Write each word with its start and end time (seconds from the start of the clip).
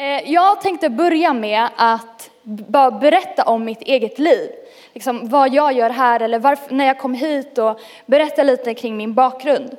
Eh, 0.00 0.32
jag 0.32 0.60
tänkte 0.60 0.90
börja 0.90 1.32
med 1.32 1.68
att 1.76 2.30
bara 2.42 2.90
berätta 2.90 3.42
om 3.42 3.64
mitt 3.64 3.82
eget 3.82 4.18
liv. 4.18 4.50
Liksom 4.92 5.28
vad 5.28 5.54
jag 5.54 5.72
gör 5.72 5.90
här 5.90 6.20
eller 6.20 6.38
varför, 6.38 6.74
när 6.74 6.86
jag 6.86 6.98
kom 6.98 7.14
hit 7.14 7.58
och 7.58 7.80
berätta 8.06 8.42
lite 8.42 8.74
kring 8.74 8.96
min 8.96 9.14
bakgrund. 9.14 9.76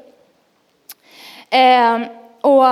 Eh, 1.49 2.01
och 2.41 2.65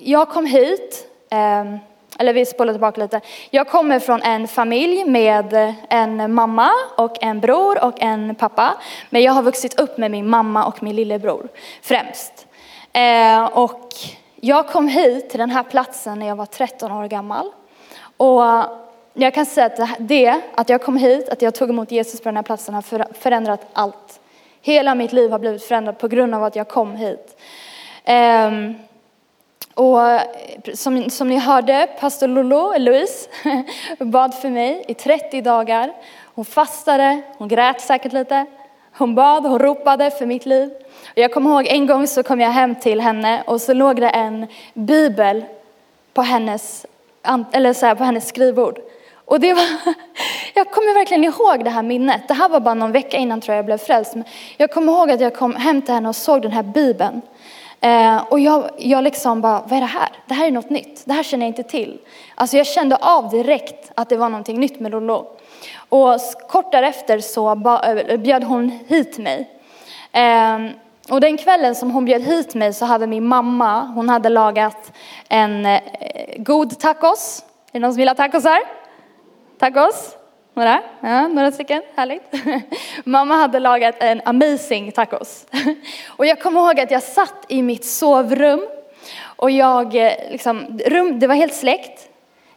jag 0.00 0.28
kom 0.28 0.46
hit, 0.46 1.08
eh, 1.30 1.74
eller 2.18 2.32
vi 2.32 2.46
spolar 2.46 2.72
tillbaka 2.72 3.00
lite. 3.00 3.20
Jag 3.50 3.68
kommer 3.68 4.00
från 4.00 4.22
en 4.22 4.48
familj 4.48 5.04
med 5.04 5.74
en 5.88 6.34
mamma 6.34 6.70
och 6.96 7.22
en 7.22 7.40
bror 7.40 7.84
och 7.84 8.02
en 8.02 8.34
pappa. 8.34 8.74
Men 9.10 9.22
jag 9.22 9.32
har 9.32 9.42
vuxit 9.42 9.80
upp 9.80 9.98
med 9.98 10.10
min 10.10 10.28
mamma 10.28 10.66
och 10.66 10.82
min 10.82 10.96
lillebror 10.96 11.48
främst. 11.82 12.46
Och 13.52 13.90
jag 14.44 14.68
kom 14.68 14.88
hit 14.88 15.30
till 15.30 15.38
den 15.38 15.50
här 15.50 15.62
platsen 15.62 16.18
när 16.18 16.26
jag 16.26 16.36
var 16.36 16.46
13 16.46 16.92
år 16.92 17.06
gammal. 17.06 17.50
Och 18.16 18.42
jag 19.14 19.34
kan 19.34 19.46
säga 19.46 19.66
att 19.66 19.96
det, 19.98 20.40
att 20.54 20.68
jag 20.68 20.82
kom 20.82 20.96
hit, 20.96 21.28
att 21.28 21.42
jag 21.42 21.54
tog 21.54 21.70
emot 21.70 21.90
Jesus 21.90 22.20
på 22.20 22.28
den 22.28 22.36
här 22.36 22.42
platsen 22.42 22.74
har 22.74 23.14
förändrat 23.14 23.66
allt. 23.72 24.20
Hela 24.62 24.94
mitt 24.94 25.12
liv 25.12 25.30
har 25.30 25.38
blivit 25.38 25.64
förändrat 25.64 25.98
på 25.98 26.08
grund 26.08 26.34
av 26.34 26.44
att 26.44 26.56
jag 26.56 26.68
kom 26.68 26.96
hit. 26.96 27.40
Um, 28.06 28.74
och 29.74 29.98
som, 30.74 31.10
som 31.10 31.28
ni 31.28 31.36
hörde, 31.38 31.88
pastor 32.00 32.28
Lolo, 32.28 32.74
Louise, 32.78 33.28
bad 33.98 34.34
för 34.34 34.50
mig 34.50 34.84
i 34.88 34.94
30 34.94 35.40
dagar. 35.40 35.92
Hon 36.34 36.44
fastade, 36.44 37.22
hon 37.38 37.48
grät 37.48 37.80
säkert 37.80 38.12
lite. 38.12 38.46
Hon 38.98 39.14
bad, 39.14 39.46
hon 39.46 39.58
ropade 39.58 40.10
för 40.10 40.26
mitt 40.26 40.46
liv. 40.46 40.70
Jag 41.14 41.32
kommer 41.32 41.50
ihåg 41.50 41.66
en 41.66 41.86
gång 41.86 42.06
så 42.06 42.22
kom 42.22 42.40
jag 42.40 42.50
hem 42.50 42.74
till 42.74 43.00
henne 43.00 43.42
och 43.46 43.60
så 43.60 43.74
låg 43.74 44.00
det 44.00 44.08
en 44.08 44.46
bibel 44.74 45.44
på 46.12 46.22
hennes, 46.22 46.86
eller 47.52 47.72
så 47.72 47.86
här, 47.86 47.94
på 47.94 48.04
hennes 48.04 48.28
skrivbord. 48.28 48.78
Och 49.24 49.40
det 49.40 49.54
var, 49.54 49.64
jag 50.54 50.70
kommer 50.70 50.94
verkligen 50.94 51.24
ihåg 51.24 51.64
det 51.64 51.70
här 51.70 51.82
minnet. 51.82 52.28
Det 52.28 52.34
här 52.34 52.48
var 52.48 52.60
bara 52.60 52.74
någon 52.74 52.92
vecka 52.92 53.16
innan 53.16 53.40
tror 53.40 53.52
jag 53.52 53.58
jag 53.58 53.66
blev 53.66 53.78
frälst. 53.78 54.14
Men 54.14 54.24
jag 54.56 54.70
kommer 54.70 54.92
ihåg 54.92 55.10
att 55.10 55.20
jag 55.20 55.34
kom 55.34 55.56
hem 55.56 55.82
till 55.82 55.94
henne 55.94 56.08
och 56.08 56.16
såg 56.16 56.42
den 56.42 56.52
här 56.52 56.62
bibeln. 56.62 57.22
Eh, 57.80 58.22
och 58.28 58.40
jag, 58.40 58.70
jag 58.78 59.04
liksom 59.04 59.40
bara, 59.40 59.62
vad 59.66 59.72
är 59.72 59.80
det 59.80 59.86
här? 59.86 60.08
Det 60.26 60.34
här 60.34 60.46
är 60.46 60.50
något 60.50 60.70
nytt. 60.70 61.02
Det 61.04 61.12
här 61.12 61.22
känner 61.22 61.46
jag 61.46 61.50
inte 61.50 61.62
till. 61.62 61.98
Alltså 62.34 62.56
jag 62.56 62.66
kände 62.66 62.96
av 62.96 63.30
direkt 63.30 63.92
att 63.94 64.08
det 64.08 64.16
var 64.16 64.28
någonting 64.28 64.60
nytt 64.60 64.80
med 64.80 64.92
Lollo. 64.92 65.26
Och 65.88 66.20
kort 66.48 66.72
därefter 66.72 67.18
så 67.18 67.50
eh, 67.84 68.16
bjöd 68.16 68.44
hon 68.44 68.78
hit 68.88 69.18
mig. 69.18 69.50
Ehm, 70.12 70.70
och 71.10 71.20
den 71.20 71.36
kvällen 71.36 71.74
som 71.74 71.90
hon 71.90 72.04
bjöd 72.04 72.22
hit 72.22 72.54
mig 72.54 72.72
så 72.72 72.84
hade 72.84 73.06
min 73.06 73.26
mamma, 73.26 73.80
hon 73.80 74.08
hade 74.08 74.28
lagat 74.28 74.92
en 75.28 75.66
eh, 75.66 75.80
god 76.36 76.78
tacos. 76.78 77.44
Är 77.68 77.72
det 77.72 77.78
någon 77.78 77.92
som 77.92 77.98
vill 77.98 78.08
ha 78.08 78.14
tacos 78.14 78.44
här? 78.44 78.62
Tacos? 79.58 80.16
Några? 80.54 80.82
Ja, 81.00 81.28
några 81.28 81.52
stycken, 81.52 81.82
härligt. 81.96 82.32
Mamma 83.04 83.34
hade 83.34 83.58
lagat 83.58 83.94
en 83.98 84.20
amazing 84.24 84.92
tacos. 84.92 85.46
Och 86.08 86.26
jag 86.26 86.42
kommer 86.42 86.60
ihåg 86.60 86.80
att 86.80 86.90
jag 86.90 87.02
satt 87.02 87.44
i 87.48 87.62
mitt 87.62 87.84
sovrum 87.84 88.66
och 89.24 89.50
jag, 89.50 89.96
eh, 89.96 90.12
liksom, 90.30 90.80
rum, 90.86 91.18
det 91.18 91.26
var 91.26 91.34
helt 91.34 91.54
släckt. 91.54 92.08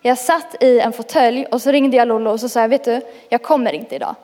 Jag 0.07 0.17
satt 0.17 0.63
i 0.63 0.79
en 0.79 0.93
fåtölj 0.93 1.45
och 1.45 1.61
så 1.61 1.71
ringde 1.71 1.97
jag 1.97 2.07
Lollo 2.07 2.31
och 2.31 2.39
så 2.39 2.49
sa 2.49 2.61
jag, 2.61 2.69
vet 2.69 2.83
du, 2.83 3.01
jag 3.29 3.43
kommer 3.43 3.73
inte 3.73 3.95
idag. 3.95 4.15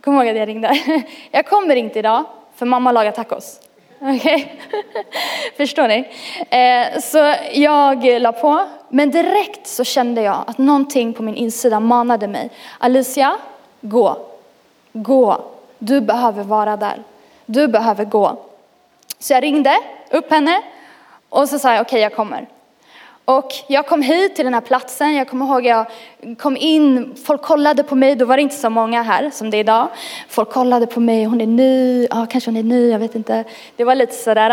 Kom 0.00 0.14
ihåg 0.14 0.28
att 0.28 0.36
jag 0.36 0.48
ringde. 0.48 0.78
Jag 1.30 1.46
kommer 1.46 1.76
inte 1.76 1.98
idag, 1.98 2.24
för 2.54 2.66
mamma 2.66 2.92
lagar 2.92 3.10
tacos. 3.10 3.60
Okej? 3.98 4.16
Okay? 4.16 4.44
Förstår 5.56 5.88
ni? 5.88 6.08
Eh, 6.50 7.00
så 7.00 7.34
jag 7.52 8.04
la 8.04 8.32
på, 8.32 8.66
men 8.88 9.10
direkt 9.10 9.66
så 9.66 9.84
kände 9.84 10.22
jag 10.22 10.44
att 10.46 10.58
någonting 10.58 11.12
på 11.12 11.22
min 11.22 11.34
insida 11.34 11.80
manade 11.80 12.28
mig. 12.28 12.50
Alicia, 12.78 13.36
gå. 13.80 14.16
Gå. 14.92 15.44
Du 15.78 16.00
behöver 16.00 16.44
vara 16.44 16.76
där. 16.76 17.02
Du 17.46 17.68
behöver 17.68 18.04
gå. 18.04 18.36
Så 19.18 19.32
jag 19.32 19.42
ringde 19.42 19.76
upp 20.10 20.30
henne 20.30 20.62
och 21.28 21.48
så 21.48 21.58
sa 21.58 21.72
jag, 21.72 21.80
okej 21.80 21.88
okay, 21.88 22.00
jag 22.00 22.14
kommer. 22.14 22.46
Och 23.24 23.52
jag 23.66 23.86
kom 23.86 24.02
hit 24.02 24.36
till 24.36 24.44
den 24.44 24.54
här 24.54 24.60
platsen, 24.60 25.14
jag 25.14 25.28
kommer 25.28 25.46
ihåg 25.46 25.66
jag 25.66 25.86
kom 26.38 26.56
in, 26.56 27.14
folk 27.24 27.42
kollade 27.42 27.82
på 27.82 27.94
mig, 27.94 28.16
då 28.16 28.24
var 28.24 28.36
det 28.36 28.42
inte 28.42 28.54
så 28.54 28.70
många 28.70 29.02
här 29.02 29.30
som 29.30 29.50
det 29.50 29.56
är 29.56 29.60
idag. 29.60 29.88
Folk 30.28 30.50
kollade 30.50 30.86
på 30.86 31.00
mig, 31.00 31.24
hon 31.24 31.40
är 31.40 31.46
ny, 31.46 32.06
ja 32.10 32.26
kanske 32.30 32.50
hon 32.50 32.56
är 32.56 32.62
ny, 32.62 32.90
jag 32.90 32.98
vet 32.98 33.14
inte. 33.14 33.44
Det 33.76 33.84
var 33.84 33.94
lite 33.94 34.14
sådär. 34.14 34.50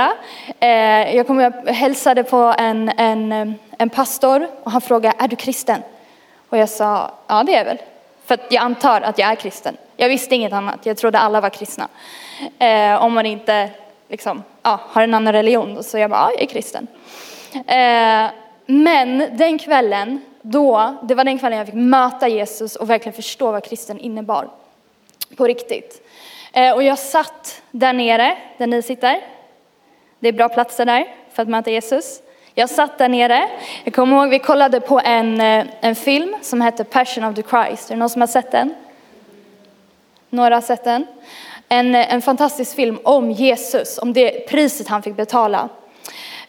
Eh. 0.60 0.70
Eh, 0.70 1.16
jag 1.16 1.28
kom, 1.28 1.40
jag 1.40 1.52
hälsade 1.74 2.24
på 2.24 2.56
en, 2.58 2.92
en, 2.98 3.56
en 3.78 3.90
pastor 3.90 4.48
och 4.64 4.72
han 4.72 4.82
frågade, 4.82 5.16
är 5.20 5.28
du 5.28 5.36
kristen? 5.36 5.82
Och 6.50 6.58
jag 6.58 6.70
sa, 6.70 7.12
ja 7.28 7.44
det 7.44 7.54
är 7.54 7.58
jag 7.58 7.66
väl. 7.66 7.78
För 8.26 8.34
att 8.34 8.46
jag 8.50 8.64
antar 8.64 9.02
att 9.02 9.18
jag 9.18 9.30
är 9.30 9.36
kristen. 9.36 9.78
Jag 9.98 10.10
visste 10.10 10.36
inget 10.36 10.54
annat, 10.54 10.86
jag 10.86 10.98
trodde 10.98 11.20
alla 11.20 11.42
var 11.42 11.50
kristna. 11.50 11.88
Eh, 12.60 13.04
om 13.04 13.14
man 13.14 13.26
inte 13.26 13.70
liksom, 14.10 14.44
ja, 14.64 14.80
har 14.84 15.02
en 15.02 15.14
annan 15.14 15.34
religion, 15.34 15.84
så 15.84 15.98
jag 15.98 16.10
bara, 16.10 16.20
ja 16.20 16.32
jag 16.32 16.42
är 16.42 16.46
kristen. 16.46 16.88
Men 18.74 19.38
den 19.38 19.58
kvällen, 19.58 20.22
då, 20.42 20.96
det 21.04 21.16
var 21.16 21.24
den 21.24 21.40
kvällen 21.40 21.58
jag 21.58 21.68
fick 21.68 21.76
möta 21.76 22.28
Jesus 22.28 22.76
och 22.76 22.90
verkligen 22.90 23.14
förstå 23.14 23.52
vad 23.52 23.64
kristen 23.64 24.00
innebar. 24.00 24.50
På 25.38 25.48
riktigt. 25.48 26.08
Eh, 26.54 26.72
och 26.72 26.84
jag 26.84 27.00
satt 27.00 27.62
där 27.72 27.94
nere, 27.94 28.38
där 28.58 28.68
ni 28.68 28.82
sitter. 28.82 29.22
Det 30.20 30.28
är 30.28 30.34
bra 30.34 30.50
platser 30.50 30.86
där 30.86 31.16
för 31.34 31.44
att 31.44 31.50
möta 31.50 31.72
Jesus. 31.72 32.22
Jag 32.54 32.70
satt 32.70 32.98
där 32.98 33.10
nere. 33.10 33.50
Jag 33.84 33.94
kommer 33.94 34.18
ihåg 34.18 34.30
vi 34.30 34.40
kollade 34.40 34.82
på 34.82 35.02
en, 35.04 35.42
eh, 35.42 35.66
en 35.82 35.96
film 35.96 36.36
som 36.42 36.62
hette 36.62 36.84
Passion 36.84 37.24
of 37.24 37.36
the 37.36 37.44
Christ. 37.44 37.90
Är 37.90 37.96
det 37.96 38.00
någon 38.00 38.10
som 38.10 38.22
har 38.22 38.28
sett 38.28 38.52
den? 38.52 38.74
Några 40.30 40.56
har 40.56 40.62
sett 40.62 40.84
den. 40.84 41.08
En, 41.70 41.96
eh, 41.96 42.14
en 42.14 42.22
fantastisk 42.22 42.76
film 42.76 43.00
om 43.04 43.32
Jesus, 43.32 43.98
om 43.98 44.14
det 44.14 44.48
priset 44.48 44.88
han 44.88 45.04
fick 45.04 45.16
betala 45.16 45.70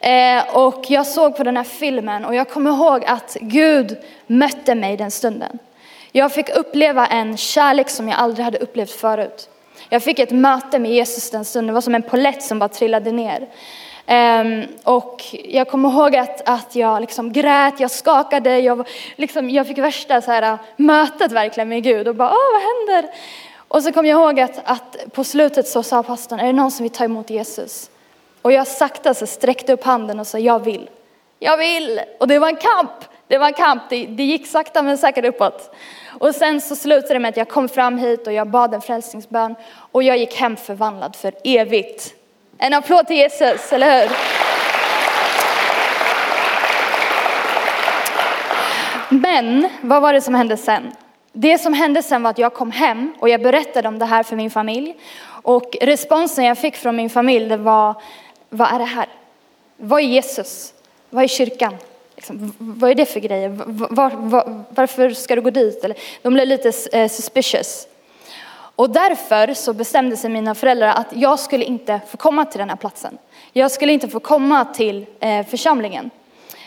Eh, 0.03 0.57
och 0.57 0.85
jag 0.89 1.07
såg 1.07 1.37
på 1.37 1.43
den 1.43 1.57
här 1.57 1.65
filmen 1.65 2.25
och 2.25 2.35
jag 2.35 2.49
kommer 2.49 2.71
ihåg 2.71 3.05
att 3.07 3.37
Gud 3.41 3.99
mötte 4.27 4.75
mig 4.75 4.97
den 4.97 5.11
stunden. 5.11 5.59
Jag 6.13 6.33
fick 6.33 6.49
uppleva 6.49 7.07
en 7.07 7.37
kärlek 7.37 7.91
som 7.91 8.09
jag 8.09 8.19
aldrig 8.19 8.45
hade 8.45 8.59
upplevt 8.59 8.91
förut. 8.91 9.49
Jag 9.89 10.03
fick 10.03 10.19
ett 10.19 10.31
möte 10.31 10.79
med 10.79 10.91
Jesus 10.91 11.31
den 11.31 11.45
stunden, 11.45 11.67
det 11.67 11.73
var 11.73 11.81
som 11.81 11.95
en 11.95 12.03
polett 12.03 12.43
som 12.43 12.59
bara 12.59 12.69
trillade 12.69 13.12
ner. 13.12 13.49
Um, 14.07 14.65
och 14.85 15.25
jag 15.45 15.69
kommer 15.69 15.89
ihåg 15.89 16.17
att, 16.17 16.49
att 16.49 16.75
jag 16.75 17.01
liksom 17.01 17.33
grät, 17.33 17.81
jag 17.81 17.91
skakade, 17.91 18.59
jag, 18.59 18.89
liksom, 19.17 19.51
jag 19.51 19.67
fick 19.67 19.79
värsta 19.79 20.21
så 20.21 20.31
här, 20.31 20.43
äh, 20.43 20.59
mötet 20.77 21.33
verkligen 21.33 21.69
med 21.69 21.83
Gud 21.83 22.09
och 22.09 22.15
bara, 22.15 22.31
åh 22.31 22.53
vad 22.53 22.62
händer? 22.62 23.15
Och 23.69 23.83
så 23.83 23.93
kom 23.93 24.07
jag 24.07 24.21
ihåg 24.21 24.41
att, 24.41 24.61
att 24.65 24.97
på 25.12 25.25
slutet 25.25 25.69
så 25.69 25.83
sa 25.83 26.03
pastorn, 26.03 26.41
är 26.41 26.47
det 26.47 26.53
någon 26.53 26.71
som 26.71 26.83
vill 26.83 26.93
ta 26.93 27.05
emot 27.05 27.31
Jesus? 27.31 27.91
Och 28.43 28.53
jag 28.53 28.67
sakta 28.67 29.15
så 29.15 29.27
sträckte 29.27 29.73
upp 29.73 29.85
handen 29.85 30.21
och 30.21 30.27
sa 30.27 30.39
jag 30.39 30.65
vill. 30.65 30.91
Jag 31.39 31.57
vill! 31.57 32.01
Och 32.21 32.29
det 32.29 32.39
var 32.39 32.49
en 32.49 32.57
kamp. 32.57 32.91
Det 33.29 33.39
var 33.39 33.47
en 33.47 33.53
kamp. 33.53 33.83
Det, 33.89 34.07
det 34.07 34.23
gick 34.23 34.47
sakta 34.47 34.83
men 34.83 34.99
säkert 34.99 35.25
uppåt. 35.25 35.75
Och 36.19 36.35
sen 36.35 36.61
så 36.61 36.77
slutade 36.77 37.15
det 37.15 37.19
med 37.19 37.29
att 37.29 37.37
jag 37.37 37.49
kom 37.49 37.69
fram 37.69 37.99
hit 37.99 38.27
och 38.27 38.33
jag 38.33 38.51
bad 38.51 38.75
en 38.75 38.81
frälsningsbön. 38.81 39.55
Och 39.93 40.03
jag 40.03 40.19
gick 40.19 40.37
hem 40.37 40.57
förvandlad 40.57 41.17
för 41.17 41.35
evigt. 41.45 42.15
En 42.59 42.75
applåd 42.75 43.07
till 43.07 43.17
Jesus, 43.17 43.73
eller 43.73 44.01
hur? 44.01 44.17
Men 49.09 49.69
vad 49.81 50.03
var 50.03 50.13
det 50.13 50.21
som 50.21 50.35
hände 50.35 50.57
sen? 50.57 50.93
Det 51.33 51.59
som 51.59 51.73
hände 51.73 52.03
sen 52.03 52.23
var 52.23 52.31
att 52.31 52.39
jag 52.39 52.55
kom 52.55 52.71
hem 52.71 53.15
och 53.19 53.29
jag 53.29 53.43
berättade 53.43 53.89
om 53.89 53.99
det 53.99 54.05
här 54.05 54.23
för 54.23 54.37
min 54.37 54.51
familj. 54.51 54.95
Och 55.43 55.77
responsen 55.81 56.45
jag 56.45 56.59
fick 56.59 56.77
från 56.77 56.97
min 56.97 57.11
familj 57.11 57.49
det 57.49 57.57
var 57.57 58.03
vad 58.55 58.75
är 58.75 58.79
det 58.79 58.85
här? 58.85 59.09
Vad 59.77 60.01
är 60.01 60.05
Jesus? 60.05 60.75
Vad 61.11 61.25
är 61.25 61.29
kyrkan? 61.29 61.77
Liksom, 62.17 62.53
vad 62.59 62.91
är 62.91 62.95
det 62.95 63.07
för 63.07 63.21
grejer? 63.21 63.49
Var, 63.91 64.11
var, 64.11 64.65
varför 64.69 65.11
ska 65.11 65.35
du 65.35 65.41
gå 65.41 65.50
dit? 65.50 65.85
Eller, 65.85 65.97
de 66.23 66.35
blev 66.35 66.47
lite 66.47 66.73
eh, 66.93 67.09
suspicious. 67.09 67.87
Och 68.76 68.91
därför 68.91 69.55
så 69.55 69.73
bestämde 69.73 70.17
sig 70.17 70.31
mina 70.31 70.55
föräldrar 70.55 70.88
att 70.88 71.06
jag 71.11 71.38
skulle 71.38 71.65
inte 71.65 72.00
få 72.09 72.17
komma 72.17 72.44
till 72.44 72.59
den 72.59 72.69
här 72.69 72.76
platsen. 72.76 73.19
Jag 73.53 73.71
skulle 73.71 73.93
inte 73.93 74.09
få 74.09 74.21
komma 74.21 74.65
till 74.65 75.06
eh, 75.21 75.47
församlingen. 75.47 76.11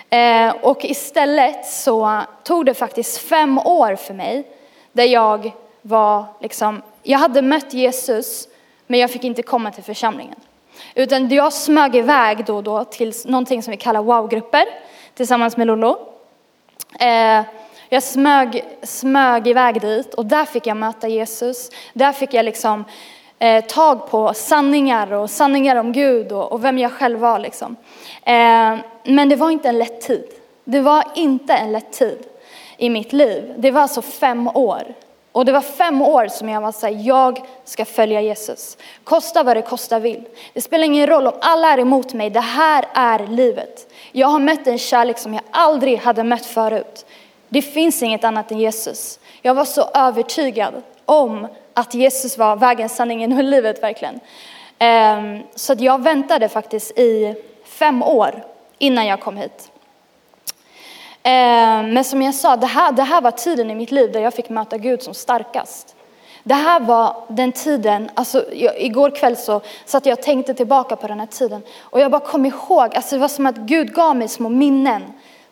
Eh, 0.09 0.55
och 0.61 0.85
istället 0.85 1.65
så 1.65 2.21
tog 2.43 2.65
det 2.65 2.73
faktiskt 2.73 3.17
fem 3.17 3.59
år 3.59 3.95
för 3.95 4.13
mig 4.13 4.47
där 4.91 5.03
jag 5.03 5.51
var 5.81 6.25
liksom, 6.41 6.81
jag 7.03 7.19
hade 7.19 7.41
mött 7.41 7.73
Jesus 7.73 8.47
men 8.87 8.99
jag 8.99 9.11
fick 9.11 9.23
inte 9.23 9.43
komma 9.43 9.71
till 9.71 9.83
församlingen. 9.83 10.39
Utan 10.95 11.29
jag 11.29 11.53
smög 11.53 11.95
iväg 11.95 12.45
då 12.45 12.55
och 12.55 12.63
då 12.63 12.83
till 12.83 13.13
någonting 13.25 13.63
som 13.63 13.71
vi 13.71 13.77
kallar 13.77 14.03
wow-grupper 14.03 14.65
tillsammans 15.13 15.57
med 15.57 15.67
Lollo. 15.67 15.97
Eh, 16.99 17.41
jag 17.89 18.03
smög, 18.03 18.63
smög 18.83 19.47
iväg 19.47 19.81
dit 19.81 20.13
och 20.13 20.25
där 20.25 20.45
fick 20.45 20.67
jag 20.67 20.77
möta 20.77 21.07
Jesus. 21.07 21.69
Där 21.93 22.11
fick 22.11 22.33
jag 22.33 22.45
liksom 22.45 22.85
eh, 23.39 23.65
tag 23.65 24.09
på 24.09 24.33
sanningar 24.33 25.13
och 25.13 25.29
sanningar 25.29 25.75
om 25.75 25.91
Gud 25.91 26.31
och, 26.31 26.51
och 26.51 26.63
vem 26.63 26.77
jag 26.77 26.91
själv 26.91 27.19
var. 27.19 27.39
Liksom. 27.39 27.75
Eh, 28.23 28.75
men 29.03 29.29
det 29.29 29.35
var 29.35 29.49
inte 29.49 29.69
en 29.69 29.77
lätt 29.77 30.01
tid. 30.01 30.25
Det 30.63 30.79
var 30.79 31.03
inte 31.15 31.53
en 31.53 31.71
lätt 31.71 31.91
tid 31.91 32.25
i 32.77 32.89
mitt 32.89 33.13
liv. 33.13 33.53
Det 33.57 33.71
var 33.71 33.81
alltså 33.81 34.01
fem 34.01 34.47
år. 34.47 34.83
Och 35.35 35.45
det 35.45 35.51
var 35.51 35.61
fem 35.61 36.01
år 36.01 36.27
som 36.27 36.49
jag 36.49 36.61
var 36.61 36.71
så 36.71 36.87
här, 36.87 36.99
jag 37.01 37.41
ska 37.63 37.85
följa 37.85 38.21
Jesus. 38.21 38.77
Kosta 39.03 39.43
vad 39.43 39.57
det 39.57 39.61
kosta 39.61 39.99
vill. 39.99 40.23
Det 40.53 40.61
spelar 40.61 40.85
ingen 40.85 41.07
roll 41.07 41.27
om 41.27 41.33
alla 41.41 41.73
är 41.73 41.77
emot 41.79 42.13
mig, 42.13 42.29
det 42.29 42.39
här 42.39 42.85
är 42.93 43.27
livet. 43.27 43.93
Jag 44.11 44.27
har 44.27 44.39
mött 44.39 44.67
en 44.67 44.77
kärlek 44.77 45.17
som 45.17 45.33
jag 45.33 45.43
aldrig 45.51 45.99
hade 45.99 46.23
mött 46.23 46.45
förut. 46.45 47.05
Det 47.49 47.61
finns 47.61 48.03
inget 48.03 48.23
annat 48.23 48.51
än 48.51 48.59
Jesus. 48.59 49.19
Jag 49.41 49.53
var 49.53 49.65
så 49.65 49.89
övertygad 49.93 50.73
om 51.05 51.47
att 51.73 51.93
Jesus 51.93 52.37
var 52.37 52.55
vägen, 52.55 52.89
sanningen 52.89 53.37
och 53.37 53.43
livet 53.43 53.83
verkligen. 53.83 54.19
Ehm, 54.79 55.39
så 55.55 55.73
att 55.73 55.81
jag 55.81 56.03
väntade 56.03 56.49
faktiskt 56.49 56.99
i 56.99 57.35
fem 57.65 58.03
år 58.03 58.43
innan 58.77 59.05
jag 59.05 59.21
kom 59.21 59.37
hit. 59.37 59.71
Eh, 61.25 61.83
men 61.83 62.03
som 62.03 62.21
jag 62.21 62.35
sa, 62.35 62.55
det 62.55 62.67
här, 62.67 62.91
det 62.91 63.03
här 63.03 63.21
var 63.21 63.31
tiden 63.31 63.71
i 63.71 63.75
mitt 63.75 63.91
liv 63.91 64.11
där 64.11 64.19
jag 64.19 64.33
fick 64.33 64.49
möta 64.49 64.77
Gud 64.77 65.01
som 65.01 65.13
starkast. 65.13 65.95
Det 66.43 66.53
här 66.53 66.79
var 66.79 67.23
den 67.27 67.51
tiden, 67.51 68.09
alltså 68.13 68.45
jag, 68.53 68.81
igår 68.81 69.15
kväll 69.15 69.37
så 69.37 69.61
satt 69.85 70.05
jag 70.05 70.19
och 70.19 70.25
tänkte 70.25 70.53
tillbaka 70.53 70.95
på 70.95 71.07
den 71.07 71.19
här 71.19 71.27
tiden 71.27 71.61
och 71.79 71.99
jag 71.99 72.11
bara 72.11 72.21
kom 72.21 72.45
ihåg, 72.45 72.95
alltså 72.95 73.15
det 73.15 73.21
var 73.21 73.27
som 73.27 73.45
att 73.45 73.55
Gud 73.55 73.93
gav 73.93 74.15
mig 74.15 74.27
små 74.27 74.49
minnen. 74.49 75.03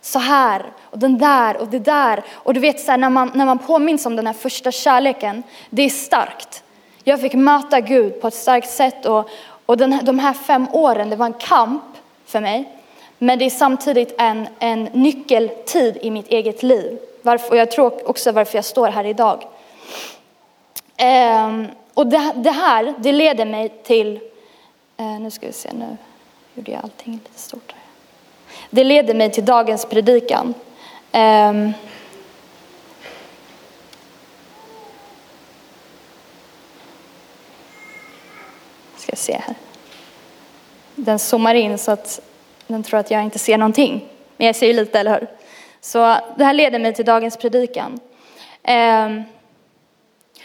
Så 0.01 0.19
här 0.19 0.65
och 0.81 0.99
den 0.99 1.17
där 1.17 1.57
och 1.57 1.67
det 1.67 1.79
där. 1.79 2.23
Och 2.33 2.53
du 2.53 2.59
vet 2.59 2.79
så 2.79 2.91
här, 2.91 2.97
när 2.97 3.09
man, 3.09 3.31
när 3.33 3.45
man 3.45 3.59
påminns 3.59 4.05
om 4.05 4.15
den 4.15 4.27
här 4.27 4.33
första 4.33 4.71
kärleken, 4.71 5.43
det 5.69 5.81
är 5.81 5.89
starkt. 5.89 6.63
Jag 7.03 7.21
fick 7.21 7.33
möta 7.33 7.79
Gud 7.79 8.21
på 8.21 8.27
ett 8.27 8.33
starkt 8.33 8.69
sätt 8.69 9.05
och, 9.05 9.29
och 9.65 9.77
den, 9.77 9.99
de 10.03 10.19
här 10.19 10.33
fem 10.33 10.67
åren, 10.71 11.09
det 11.09 11.15
var 11.15 11.25
en 11.25 11.33
kamp 11.33 11.83
för 12.25 12.41
mig. 12.41 12.82
Men 13.17 13.39
det 13.39 13.45
är 13.45 13.49
samtidigt 13.49 14.15
en, 14.17 14.47
en 14.59 14.83
nyckeltid 14.83 15.97
i 16.01 16.11
mitt 16.11 16.27
eget 16.27 16.63
liv. 16.63 16.99
Varför, 17.21 17.49
och 17.49 17.57
jag 17.57 17.71
tror 17.71 18.09
också 18.09 18.31
varför 18.31 18.57
jag 18.57 18.65
står 18.65 18.87
här 18.87 19.05
idag. 19.05 19.47
Ehm, 20.97 21.67
och 21.93 22.07
det, 22.07 22.31
det, 22.35 22.51
här, 22.51 22.93
det 22.97 23.11
leder 23.11 23.45
mig 23.45 23.69
till, 23.69 24.19
eh, 24.97 25.19
nu 25.19 25.31
ska 25.31 25.47
vi 25.47 25.53
se, 25.53 25.69
nu 25.73 25.97
gjorde 26.55 26.71
jag 26.71 26.81
allting 26.83 27.13
lite 27.13 27.39
stort 27.39 27.71
här. 27.71 27.83
Det 28.69 28.83
leder 28.83 29.13
mig 29.13 29.31
till 29.31 29.45
dagens 29.45 29.85
predikan. 29.85 30.53
Ehm, 31.11 31.73
ska 38.95 39.15
se 39.15 39.33
här. 39.33 39.55
Den 40.95 41.19
zoomar 41.19 41.55
in 41.55 41.77
så 41.77 41.91
att 41.91 42.19
den 42.73 42.83
tror 42.83 42.99
att 42.99 43.11
jag 43.11 43.23
inte 43.23 43.39
ser 43.39 43.57
någonting. 43.57 44.05
Men 44.37 44.47
jag 44.47 44.55
ser 44.55 44.67
ju 44.67 44.73
lite, 44.73 44.99
eller 44.99 45.19
hur? 45.19 45.27
Så 45.81 46.17
det 46.35 46.43
här 46.43 46.53
leder 46.53 46.79
mig 46.79 46.93
till 46.93 47.05
dagens 47.05 47.37
predikan. 47.37 47.99
Ehm, 48.63 49.23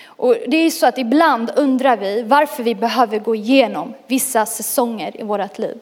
och 0.04 0.36
det 0.46 0.56
är 0.56 0.70
så 0.70 0.86
att 0.86 0.98
ibland 0.98 1.50
undrar 1.56 1.96
vi 1.96 2.22
varför 2.22 2.62
vi 2.62 2.74
behöver 2.74 3.18
gå 3.18 3.34
igenom 3.34 3.94
vissa 4.06 4.46
säsonger 4.46 5.20
i 5.20 5.22
vårt 5.22 5.58
liv. 5.58 5.78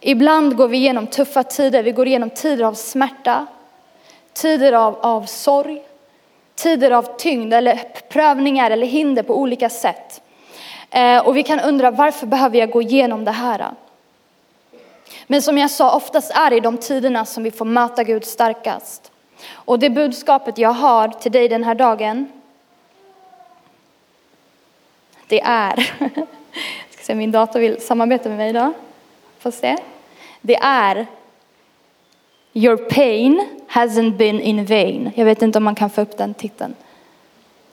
Ibland 0.00 0.56
går 0.56 0.68
vi 0.68 0.76
igenom 0.76 1.06
tuffa 1.06 1.42
tider, 1.42 1.82
vi 1.82 1.92
går 1.92 2.06
igenom 2.06 2.30
tider 2.30 2.64
av 2.64 2.74
smärta, 2.74 3.46
tider 4.32 4.72
av, 4.72 4.98
av 5.00 5.26
sorg, 5.26 5.82
tider 6.54 6.90
av 6.90 7.16
tyngd 7.18 7.54
eller 7.54 7.80
prövningar 8.08 8.70
eller 8.70 8.86
hinder 8.86 9.22
på 9.22 9.38
olika 9.38 9.68
sätt. 9.68 10.22
Ehm, 10.90 11.26
och 11.26 11.36
vi 11.36 11.42
kan 11.42 11.60
undra 11.60 11.90
varför 11.90 12.26
behöver 12.26 12.58
jag 12.58 12.70
gå 12.70 12.82
igenom 12.82 13.24
det 13.24 13.30
här? 13.30 13.70
Men 15.26 15.42
som 15.42 15.58
jag 15.58 15.70
sa, 15.70 15.96
oftast 15.96 16.30
är 16.30 16.50
det 16.50 16.56
i 16.56 16.60
de 16.60 16.78
tiderna 16.78 17.24
som 17.24 17.42
vi 17.42 17.50
får 17.50 17.64
möta 17.64 18.04
Gud 18.04 18.24
starkast. 18.24 19.12
Och 19.52 19.78
det 19.78 19.90
budskapet 19.90 20.58
jag 20.58 20.72
har 20.72 21.08
till 21.08 21.32
dig 21.32 21.48
den 21.48 21.64
här 21.64 21.74
dagen, 21.74 22.32
det 25.26 25.40
är, 25.40 25.92
jag 25.98 26.26
ska 26.90 27.04
se 27.04 27.12
om 27.12 27.18
min 27.18 27.32
dator 27.32 27.60
vill 27.60 27.80
samarbeta 27.80 28.28
med 28.28 28.38
mig 28.38 28.50
idag. 28.50 28.72
Får 29.38 29.50
se. 29.50 29.76
Det 30.40 30.56
är 30.56 31.06
Your 32.54 32.76
pain 32.76 33.48
hasn't 33.68 34.16
been 34.16 34.40
in 34.40 34.64
vain. 34.64 35.10
Jag 35.14 35.24
vet 35.24 35.42
inte 35.42 35.58
om 35.58 35.64
man 35.64 35.74
kan 35.74 35.90
få 35.90 36.00
upp 36.00 36.16
den 36.16 36.34
titeln 36.34 36.74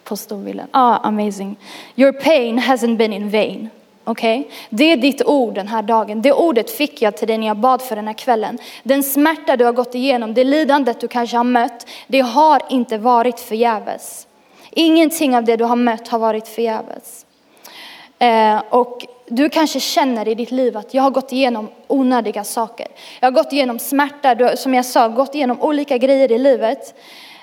på 0.03 0.17
storbilden. 0.17 0.67
Ah, 0.71 0.97
amazing. 0.97 1.55
Your 1.95 2.11
pain 2.11 2.59
hasn't 2.59 2.97
been 2.97 3.13
in 3.13 3.29
vain. 3.29 3.69
Okej? 4.09 4.39
Okay? 4.39 4.51
Det 4.69 4.91
är 4.91 4.97
ditt 4.97 5.25
ord 5.25 5.53
den 5.53 5.67
här 5.67 5.81
dagen. 5.81 6.21
Det 6.21 6.33
ordet 6.33 6.71
fick 6.71 7.01
jag 7.01 7.17
till 7.17 7.27
dig 7.27 7.37
när 7.37 7.47
jag 7.47 7.57
bad 7.57 7.81
för 7.81 7.95
den 7.95 8.07
här 8.07 8.13
kvällen. 8.13 8.57
Den 8.83 9.03
smärta 9.03 9.57
du 9.57 9.65
har 9.65 9.71
gått 9.71 9.95
igenom, 9.95 10.33
det 10.33 10.43
lidandet 10.43 11.01
du 11.01 11.07
kanske 11.07 11.37
har 11.37 11.43
mött, 11.43 11.87
det 12.07 12.19
har 12.19 12.61
inte 12.69 12.97
varit 12.97 13.39
förgäves. 13.39 14.27
Ingenting 14.71 15.35
av 15.35 15.43
det 15.43 15.55
du 15.55 15.63
har 15.63 15.75
mött 15.75 16.07
har 16.07 16.19
varit 16.19 16.47
förgäves. 16.47 17.25
Eh, 18.19 18.61
och 18.69 19.05
du 19.27 19.49
kanske 19.49 19.79
känner 19.79 20.27
i 20.27 20.35
ditt 20.35 20.51
liv 20.51 20.77
att 20.77 20.93
jag 20.93 21.03
har 21.03 21.11
gått 21.11 21.31
igenom 21.31 21.69
onödiga 21.87 22.43
saker. 22.43 22.87
Jag 23.19 23.27
har 23.27 23.31
gått 23.31 23.53
igenom 23.53 23.79
smärta, 23.79 24.35
du, 24.35 24.57
som 24.57 24.73
jag 24.73 24.85
sa, 24.85 25.07
gått 25.07 25.35
igenom 25.35 25.61
olika 25.61 25.97
grejer 25.97 26.31
i 26.31 26.37
livet. 26.37 26.95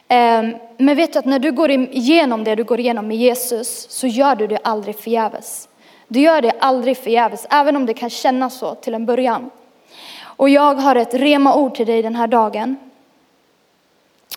Eh, 0.08 0.42
men 0.78 0.96
vet 0.96 1.12
du 1.12 1.18
att 1.18 1.24
när 1.24 1.38
du 1.38 1.52
går 1.52 1.70
igenom 1.70 2.44
det 2.44 2.54
du 2.54 2.64
går 2.64 2.80
igenom 2.80 3.08
med 3.08 3.16
Jesus 3.16 3.86
så 3.90 4.06
gör 4.06 4.36
du 4.36 4.46
det 4.46 4.58
aldrig 4.62 4.98
förgäves. 4.98 5.65
Du 6.08 6.20
gör 6.20 6.42
det 6.42 6.52
aldrig 6.60 6.96
förgäves, 6.96 7.46
även 7.50 7.76
om 7.76 7.86
det 7.86 7.94
kan 7.94 8.10
kännas 8.10 8.58
så 8.58 8.74
till 8.74 8.94
en 8.94 9.06
början. 9.06 9.50
Och 10.22 10.48
jag 10.48 10.74
har 10.74 10.96
ett 10.96 11.14
rema-ord 11.14 11.74
till 11.74 11.86
dig 11.86 12.02
den 12.02 12.16
här 12.16 12.26
dagen. 12.26 12.76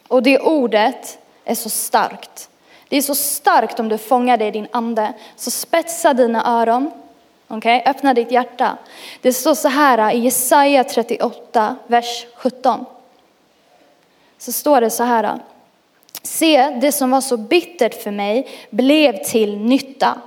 Och 0.07 0.24
det 0.24 0.39
ordet 0.39 1.19
är 1.45 1.56
så 1.56 1.69
starkt. 1.69 2.50
Det 2.88 2.98
är 2.98 3.01
så 3.01 3.16
starkt 3.16 3.80
om 3.80 3.89
du 3.89 3.98
fångar 3.98 4.38
det 4.38 4.45
i 4.45 4.51
din 4.51 4.68
ande. 4.71 5.13
Så 5.36 5.51
spetsa 5.51 6.13
dina 6.13 6.62
öron 6.62 6.92
Okay? 7.50 7.81
Öppna 7.86 8.13
ditt 8.13 8.31
hjärta. 8.31 8.77
Det 9.22 9.33
står 9.33 9.56
så 9.56 9.68
här 9.68 10.13
i 10.15 10.19
Jesaja 10.19 10.83
38, 10.83 11.75
vers 11.88 12.25
17. 12.36 12.86
Så 14.38 14.51
står 14.51 14.81
det 14.81 14.89
så 14.89 15.04
här. 15.04 15.39
Se, 16.24 16.69
det 16.81 16.92
som 16.92 17.12
var 17.12 17.22
så 17.22 17.38
bittert 17.38 18.04
för 18.04 18.12
mig 18.12 18.48
blev 18.69 19.24
till 19.24 19.57
nytta. 19.57 20.22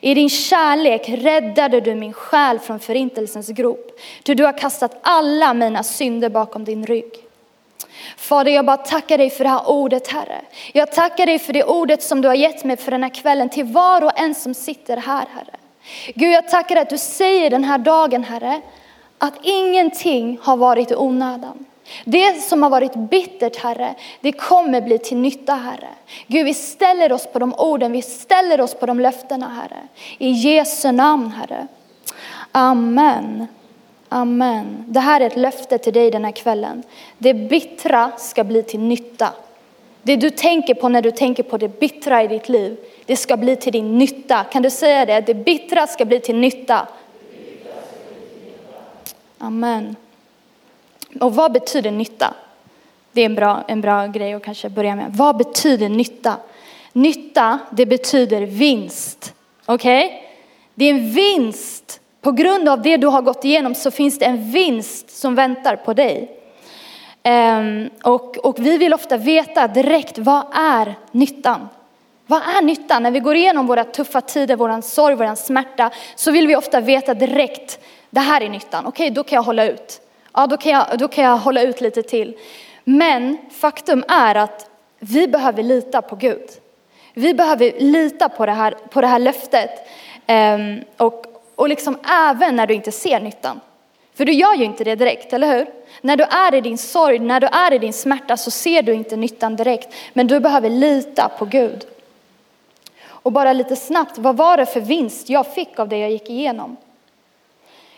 I 0.00 0.14
din 0.14 0.30
kärlek 0.30 1.08
räddade 1.08 1.80
du 1.80 1.94
min 1.94 2.12
själ 2.12 2.58
från 2.58 2.80
förintelsens 2.80 3.48
grop. 3.48 4.00
ty 4.22 4.34
du 4.34 4.44
har 4.44 4.58
kastat 4.58 4.98
alla 5.02 5.54
mina 5.54 5.82
synder 5.82 6.28
bakom 6.28 6.64
din 6.64 6.86
rygg. 6.86 7.12
Fader, 8.16 8.52
jag 8.52 8.66
bara 8.66 8.76
tackar 8.76 9.18
dig 9.18 9.30
för 9.30 9.44
det 9.44 9.50
här 9.50 9.70
ordet, 9.70 10.08
Herre. 10.08 10.40
Jag 10.72 10.92
tackar 10.92 11.26
dig 11.26 11.38
för 11.38 11.52
det 11.52 11.64
ordet 11.64 12.02
som 12.02 12.20
du 12.20 12.28
har 12.28 12.34
gett 12.34 12.64
mig 12.64 12.76
för 12.76 12.90
den 12.90 13.02
här 13.02 13.14
kvällen 13.14 13.48
till 13.48 13.64
var 13.64 14.02
och 14.02 14.20
en 14.20 14.34
som 14.34 14.54
sitter 14.54 14.96
här, 14.96 15.26
Herre. 15.34 15.56
Gud, 16.14 16.32
jag 16.32 16.48
tackar 16.48 16.76
att 16.76 16.90
du 16.90 16.98
säger 16.98 17.50
den 17.50 17.64
här 17.64 17.78
dagen, 17.78 18.24
Herre, 18.24 18.60
att 19.18 19.34
ingenting 19.42 20.38
har 20.42 20.56
varit 20.56 20.90
i 20.90 20.94
onödan. 20.94 21.64
Det 22.04 22.42
som 22.42 22.62
har 22.62 22.70
varit 22.70 22.94
bittert, 22.94 23.56
Herre, 23.56 23.94
det 24.20 24.32
kommer 24.32 24.80
bli 24.80 24.98
till 24.98 25.16
nytta, 25.16 25.54
Herre. 25.54 25.88
Gud, 26.26 26.44
vi 26.44 26.54
ställer 26.54 27.12
oss 27.12 27.26
på 27.26 27.38
de 27.38 27.54
orden, 27.54 27.92
vi 27.92 28.02
ställer 28.02 28.60
oss 28.60 28.74
på 28.74 28.86
de 28.86 29.00
löftena, 29.00 29.48
Herre. 29.48 29.82
I 30.18 30.30
Jesu 30.30 30.92
namn, 30.92 31.30
Herre. 31.30 31.66
Amen. 32.52 33.46
Amen. 34.08 34.84
Det 34.88 35.00
här 35.00 35.20
är 35.20 35.26
ett 35.26 35.36
löfte 35.36 35.78
till 35.78 35.92
dig 35.92 36.10
den 36.10 36.24
här 36.24 36.32
kvällen. 36.32 36.82
Det 37.18 37.34
bittra 37.34 38.12
ska 38.16 38.44
bli 38.44 38.62
till 38.62 38.80
nytta. 38.80 39.32
Det 40.02 40.16
du 40.16 40.30
tänker 40.30 40.74
på 40.74 40.88
när 40.88 41.02
du 41.02 41.10
tänker 41.10 41.42
på 41.42 41.58
det 41.58 41.80
bittra 41.80 42.22
i 42.22 42.28
ditt 42.28 42.48
liv, 42.48 42.76
det 43.06 43.16
ska 43.16 43.36
bli 43.36 43.56
till 43.56 43.72
din 43.72 43.98
nytta. 43.98 44.44
Kan 44.44 44.62
du 44.62 44.70
säga 44.70 45.06
det? 45.06 45.20
Det 45.20 45.34
bittra 45.34 45.86
ska 45.86 46.04
bli 46.04 46.20
till 46.20 46.36
nytta. 46.36 46.88
Amen. 49.38 49.96
Och 51.20 51.34
vad 51.34 51.52
betyder 51.52 51.90
nytta? 51.90 52.34
Det 53.12 53.20
är 53.20 53.26
en 53.26 53.34
bra, 53.34 53.64
en 53.68 53.80
bra 53.80 54.06
grej 54.06 54.34
att 54.34 54.42
kanske 54.42 54.68
börja 54.68 54.96
med. 54.96 55.12
Vad 55.16 55.36
betyder 55.36 55.88
nytta? 55.88 56.36
Nytta, 56.92 57.58
det 57.70 57.86
betyder 57.86 58.40
vinst. 58.40 59.34
Okej? 59.66 60.06
Okay? 60.06 60.18
Det 60.74 60.84
är 60.84 60.90
en 60.90 61.10
vinst. 61.10 62.00
På 62.20 62.32
grund 62.32 62.68
av 62.68 62.82
det 62.82 62.96
du 62.96 63.06
har 63.06 63.22
gått 63.22 63.44
igenom 63.44 63.74
så 63.74 63.90
finns 63.90 64.18
det 64.18 64.24
en 64.24 64.50
vinst 64.50 65.10
som 65.10 65.34
väntar 65.34 65.76
på 65.76 65.94
dig. 65.94 66.40
Um, 67.28 67.90
och, 68.02 68.36
och 68.36 68.58
vi 68.58 68.78
vill 68.78 68.94
ofta 68.94 69.16
veta 69.16 69.68
direkt, 69.68 70.18
vad 70.18 70.44
är 70.54 70.94
nyttan? 71.12 71.68
Vad 72.26 72.42
är 72.42 72.62
nyttan? 72.62 73.02
När 73.02 73.10
vi 73.10 73.20
går 73.20 73.36
igenom 73.36 73.66
våra 73.66 73.84
tuffa 73.84 74.20
tider, 74.20 74.56
våran 74.56 74.82
sorg, 74.82 75.14
våran 75.14 75.36
smärta, 75.36 75.90
så 76.14 76.30
vill 76.30 76.46
vi 76.46 76.56
ofta 76.56 76.80
veta 76.80 77.14
direkt, 77.14 77.78
det 78.10 78.20
här 78.20 78.40
är 78.40 78.48
nyttan. 78.48 78.86
Okej, 78.86 79.04
okay, 79.04 79.14
då 79.14 79.22
kan 79.22 79.36
jag 79.36 79.42
hålla 79.42 79.64
ut. 79.66 80.00
Ja, 80.34 80.46
då 80.46 80.56
kan 80.56 80.72
jag, 80.72 80.86
då 80.98 81.08
kan 81.08 81.24
jag 81.24 81.36
hålla 81.36 81.62
ut 81.62 81.80
lite 81.80 82.02
till. 82.02 82.36
Men 82.84 83.38
faktum 83.50 84.04
är 84.08 84.34
att 84.34 84.70
vi 84.98 85.28
behöver 85.28 85.62
lita 85.62 86.02
på 86.02 86.16
Gud. 86.16 86.50
Vi 87.14 87.34
behöver 87.34 87.72
lita 87.78 88.28
på 88.28 88.46
det 88.46 88.52
här, 88.52 88.74
på 88.90 89.00
det 89.00 89.06
här 89.06 89.18
löftet. 89.18 89.70
Ehm, 90.26 90.80
och, 90.96 91.26
och 91.54 91.68
liksom 91.68 91.98
även 92.08 92.56
när 92.56 92.66
du 92.66 92.74
inte 92.74 92.92
ser 92.92 93.20
nyttan. 93.20 93.60
För 94.14 94.24
du 94.24 94.32
gör 94.32 94.54
ju 94.54 94.64
inte 94.64 94.84
det 94.84 94.94
direkt, 94.94 95.32
eller 95.32 95.58
hur? 95.58 95.66
När 96.00 96.16
du 96.16 96.24
är 96.24 96.54
i 96.54 96.60
din 96.60 96.78
sorg, 96.78 97.18
när 97.18 97.40
du 97.40 97.46
är 97.46 97.72
i 97.72 97.78
din 97.78 97.92
smärta 97.92 98.36
så 98.36 98.50
ser 98.50 98.82
du 98.82 98.94
inte 98.94 99.16
nyttan 99.16 99.56
direkt. 99.56 99.94
Men 100.12 100.26
du 100.26 100.40
behöver 100.40 100.70
lita 100.70 101.30
på 101.38 101.44
Gud. 101.44 101.86
Och 103.06 103.32
bara 103.32 103.52
lite 103.52 103.76
snabbt, 103.76 104.18
vad 104.18 104.36
var 104.36 104.56
det 104.56 104.66
för 104.66 104.80
vinst 104.80 105.28
jag 105.28 105.54
fick 105.54 105.78
av 105.78 105.88
det 105.88 105.98
jag 105.98 106.10
gick 106.10 106.30
igenom? 106.30 106.76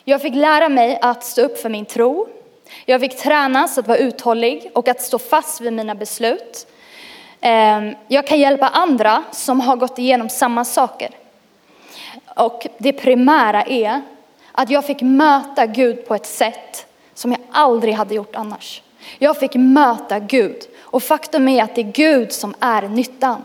Jag 0.08 0.22
fick 0.22 0.34
lära 0.34 0.68
mig 0.68 0.98
att 1.02 1.24
stå 1.24 1.42
upp 1.42 1.58
för 1.58 1.68
min 1.68 1.84
tro. 1.84 2.28
Jag 2.84 3.00
fick 3.00 3.16
tränas 3.16 3.78
att 3.78 3.88
vara 3.88 3.98
uthållig 3.98 4.70
och 4.74 4.88
att 4.88 5.02
stå 5.02 5.18
fast 5.18 5.60
vid 5.60 5.72
mina 5.72 5.94
beslut. 5.94 6.66
Ehm, 7.40 7.94
jag 8.08 8.26
kan 8.26 8.38
hjälpa 8.38 8.68
andra 8.68 9.24
som 9.32 9.60
har 9.60 9.76
gått 9.76 9.98
igenom 9.98 10.28
samma 10.28 10.64
saker. 10.64 11.10
Och 12.36 12.66
det 12.78 12.92
primära 12.92 13.62
är 13.62 14.02
att 14.52 14.70
jag 14.70 14.86
fick 14.86 15.00
möta 15.00 15.66
Gud 15.66 16.06
på 16.06 16.14
ett 16.14 16.26
sätt 16.26 16.86
som 17.14 17.32
jag 17.32 17.40
aldrig 17.50 17.94
hade 17.94 18.14
gjort 18.14 18.36
annars. 18.36 18.82
Jag 19.18 19.36
fick 19.36 19.54
möta 19.54 20.18
Gud 20.18 20.62
och 20.80 21.02
faktum 21.02 21.48
är 21.48 21.62
att 21.62 21.74
det 21.74 21.80
är 21.80 21.92
Gud 21.92 22.32
som 22.32 22.54
är 22.60 22.82
nyttan. 22.82 23.44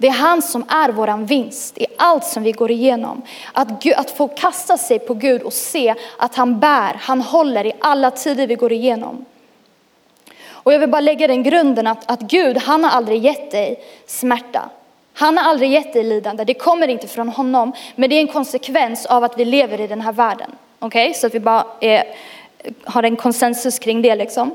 Det 0.00 0.06
är 0.06 0.12
han 0.12 0.42
som 0.42 0.64
är 0.68 0.88
vår 0.88 1.26
vinst 1.26 1.78
i 1.78 1.86
allt 1.96 2.24
som 2.24 2.42
vi 2.42 2.52
går 2.52 2.70
igenom. 2.70 3.22
Att, 3.52 3.82
Gud, 3.82 3.94
att 3.96 4.10
få 4.10 4.28
kasta 4.28 4.78
sig 4.78 4.98
på 4.98 5.14
Gud 5.14 5.42
och 5.42 5.52
se 5.52 5.94
att 6.18 6.34
han 6.34 6.60
bär, 6.60 6.96
han 7.00 7.20
håller 7.20 7.66
i 7.66 7.72
alla 7.80 8.10
tider 8.10 8.46
vi 8.46 8.54
går 8.54 8.72
igenom. 8.72 9.24
Och 10.50 10.72
jag 10.72 10.78
vill 10.78 10.88
bara 10.88 11.00
lägga 11.00 11.26
den 11.26 11.42
grunden 11.42 11.86
att, 11.86 12.10
att 12.10 12.20
Gud, 12.20 12.58
han 12.58 12.84
har 12.84 12.90
aldrig 12.90 13.24
gett 13.24 13.50
dig 13.50 13.82
smärta. 14.06 14.70
Han 15.14 15.38
har 15.38 15.50
aldrig 15.50 15.70
gett 15.70 15.92
dig 15.92 16.04
lidande, 16.04 16.44
det 16.44 16.54
kommer 16.54 16.88
inte 16.88 17.08
från 17.08 17.28
honom. 17.28 17.72
Men 17.94 18.10
det 18.10 18.16
är 18.16 18.20
en 18.20 18.28
konsekvens 18.28 19.06
av 19.06 19.24
att 19.24 19.38
vi 19.38 19.44
lever 19.44 19.80
i 19.80 19.86
den 19.86 20.00
här 20.00 20.12
världen. 20.12 20.50
Okej, 20.78 21.08
okay? 21.10 21.14
så 21.14 21.26
att 21.26 21.34
vi 21.34 21.40
bara 21.40 21.66
är, 21.80 22.04
har 22.84 23.02
en 23.02 23.16
konsensus 23.16 23.78
kring 23.78 24.02
det 24.02 24.14
liksom. 24.14 24.54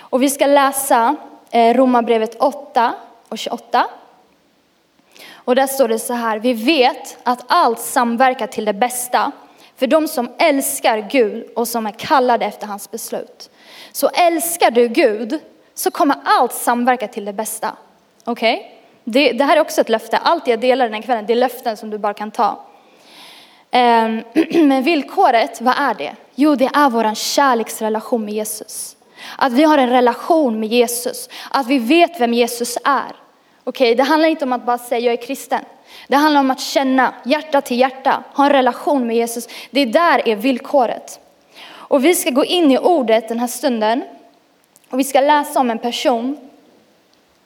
Och 0.00 0.22
vi 0.22 0.30
ska 0.30 0.46
läsa 0.46 1.16
eh, 1.50 1.74
Romarbrevet 1.74 2.36
8 2.40 2.94
och 3.28 3.38
28. 3.38 3.86
Och 5.46 5.54
där 5.54 5.66
står 5.66 5.88
det 5.88 5.98
så 5.98 6.14
här, 6.14 6.38
vi 6.38 6.52
vet 6.52 7.18
att 7.22 7.44
allt 7.46 7.80
samverkar 7.80 8.46
till 8.46 8.64
det 8.64 8.72
bästa 8.72 9.32
för 9.76 9.86
de 9.86 10.08
som 10.08 10.30
älskar 10.38 11.08
Gud 11.10 11.46
och 11.56 11.68
som 11.68 11.86
är 11.86 11.90
kallade 11.90 12.46
efter 12.46 12.66
hans 12.66 12.90
beslut. 12.90 13.50
Så 13.92 14.08
älskar 14.08 14.70
du 14.70 14.88
Gud 14.88 15.38
så 15.74 15.90
kommer 15.90 16.16
allt 16.24 16.52
samverka 16.52 17.08
till 17.08 17.24
det 17.24 17.32
bästa. 17.32 17.76
Okej? 18.24 18.56
Okay? 18.56 18.70
Det, 19.04 19.32
det, 19.32 19.44
här 19.44 19.56
är 19.56 19.60
också 19.60 19.80
ett 19.80 19.88
löfte. 19.88 20.16
Allt 20.16 20.46
jag 20.46 20.60
delar 20.60 20.84
den 20.84 20.94
här 20.94 21.02
kvällen, 21.02 21.26
det 21.26 21.32
är 21.32 21.36
löften 21.36 21.76
som 21.76 21.90
du 21.90 21.98
bara 21.98 22.14
kan 22.14 22.30
ta. 22.30 22.64
Ehm, 23.70 24.22
Men 24.68 24.82
villkoret, 24.82 25.60
vad 25.60 25.74
är 25.78 25.94
det? 25.94 26.16
Jo, 26.34 26.54
det 26.54 26.70
är 26.74 26.90
vår 26.90 27.14
kärleksrelation 27.14 28.24
med 28.24 28.34
Jesus. 28.34 28.96
Att 29.38 29.52
vi 29.52 29.64
har 29.64 29.78
en 29.78 29.90
relation 29.90 30.60
med 30.60 30.68
Jesus. 30.68 31.28
Att 31.50 31.66
vi 31.66 31.78
vet 31.78 32.20
vem 32.20 32.34
Jesus 32.34 32.78
är. 32.84 33.25
Okej, 33.68 33.86
okay? 33.86 33.94
det 33.94 34.02
handlar 34.02 34.28
inte 34.28 34.44
om 34.44 34.52
att 34.52 34.66
bara 34.66 34.78
säga 34.78 35.00
jag 35.00 35.12
är 35.12 35.26
kristen. 35.26 35.64
Det 36.08 36.16
handlar 36.16 36.40
om 36.40 36.50
att 36.50 36.60
känna 36.60 37.14
hjärta 37.24 37.60
till 37.60 37.78
hjärta, 37.78 38.22
ha 38.34 38.44
en 38.44 38.52
relation 38.52 39.06
med 39.06 39.16
Jesus. 39.16 39.48
Det 39.70 39.84
där 39.84 40.28
är 40.28 40.36
villkoret. 40.36 41.20
Och 41.68 42.04
vi 42.04 42.14
ska 42.14 42.30
gå 42.30 42.44
in 42.44 42.70
i 42.70 42.78
ordet 42.78 43.28
den 43.28 43.38
här 43.38 43.46
stunden. 43.46 44.04
Och 44.90 44.98
vi 44.98 45.04
ska 45.04 45.20
läsa 45.20 45.60
om 45.60 45.70
en 45.70 45.78
person 45.78 46.50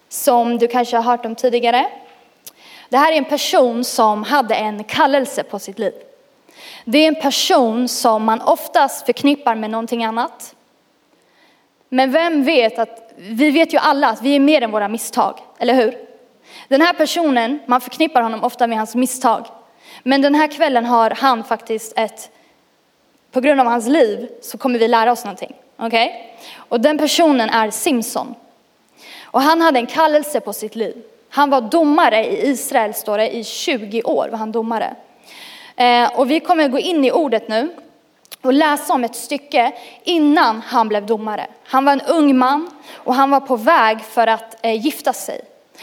som 0.08 0.58
du 0.58 0.68
kanske 0.68 0.96
har 0.96 1.02
hört 1.02 1.26
om 1.26 1.34
tidigare. 1.34 1.86
Det 2.88 2.96
här 2.96 3.12
är 3.12 3.16
en 3.16 3.24
person 3.24 3.84
som 3.84 4.22
hade 4.22 4.54
en 4.54 4.84
kallelse 4.84 5.42
på 5.42 5.58
sitt 5.58 5.78
liv. 5.78 5.94
Det 6.84 6.98
är 6.98 7.08
en 7.08 7.20
person 7.20 7.88
som 7.88 8.24
man 8.24 8.40
oftast 8.40 9.06
förknippar 9.06 9.54
med 9.54 9.70
någonting 9.70 10.04
annat. 10.04 10.54
Men 11.88 12.12
vem 12.12 12.44
vet 12.44 12.78
att, 12.78 13.12
vi 13.16 13.50
vet 13.50 13.74
ju 13.74 13.78
alla 13.78 14.08
att 14.08 14.22
vi 14.22 14.36
är 14.36 14.40
mer 14.40 14.62
än 14.62 14.70
våra 14.70 14.88
misstag, 14.88 15.38
eller 15.58 15.74
hur? 15.74 16.09
Den 16.70 16.80
här 16.80 16.92
personen, 16.92 17.60
man 17.66 17.80
förknippar 17.80 18.22
honom 18.22 18.44
ofta 18.44 18.66
med 18.66 18.78
hans 18.78 18.94
misstag. 18.94 19.46
Men 20.02 20.22
den 20.22 20.34
här 20.34 20.48
kvällen 20.48 20.86
har 20.86 21.10
han 21.10 21.44
faktiskt 21.44 21.92
ett, 21.98 22.30
på 23.32 23.40
grund 23.40 23.60
av 23.60 23.66
hans 23.66 23.88
liv 23.88 24.28
så 24.42 24.58
kommer 24.58 24.78
vi 24.78 24.88
lära 24.88 25.12
oss 25.12 25.24
någonting. 25.24 25.56
Okej? 25.76 25.86
Okay? 25.86 26.46
Och 26.68 26.80
den 26.80 26.98
personen 26.98 27.50
är 27.50 27.70
Simson. 27.70 28.34
Och 29.22 29.42
han 29.42 29.60
hade 29.60 29.78
en 29.78 29.86
kallelse 29.86 30.40
på 30.40 30.52
sitt 30.52 30.76
liv. 30.76 31.02
Han 31.28 31.50
var 31.50 31.60
domare 31.60 32.26
i 32.26 32.48
Israel, 32.48 32.94
står 32.94 33.18
det, 33.18 33.36
i 33.36 33.44
20 33.44 34.02
år 34.02 34.28
var 34.28 34.38
han 34.38 34.52
domare. 34.52 34.94
Eh, 35.76 36.18
och 36.18 36.30
vi 36.30 36.40
kommer 36.40 36.68
gå 36.68 36.78
in 36.78 37.04
i 37.04 37.12
ordet 37.12 37.48
nu 37.48 37.70
och 38.42 38.52
läsa 38.52 38.94
om 38.94 39.04
ett 39.04 39.16
stycke 39.16 39.72
innan 40.04 40.60
han 40.60 40.88
blev 40.88 41.06
domare. 41.06 41.46
Han 41.64 41.84
var 41.84 41.92
en 41.92 42.00
ung 42.00 42.38
man 42.38 42.70
och 42.94 43.14
han 43.14 43.30
var 43.30 43.40
på 43.40 43.56
väg 43.56 44.00
för 44.00 44.26
att 44.26 44.56
eh, 44.62 44.84
gifta 44.84 45.12
sig. 45.12 45.40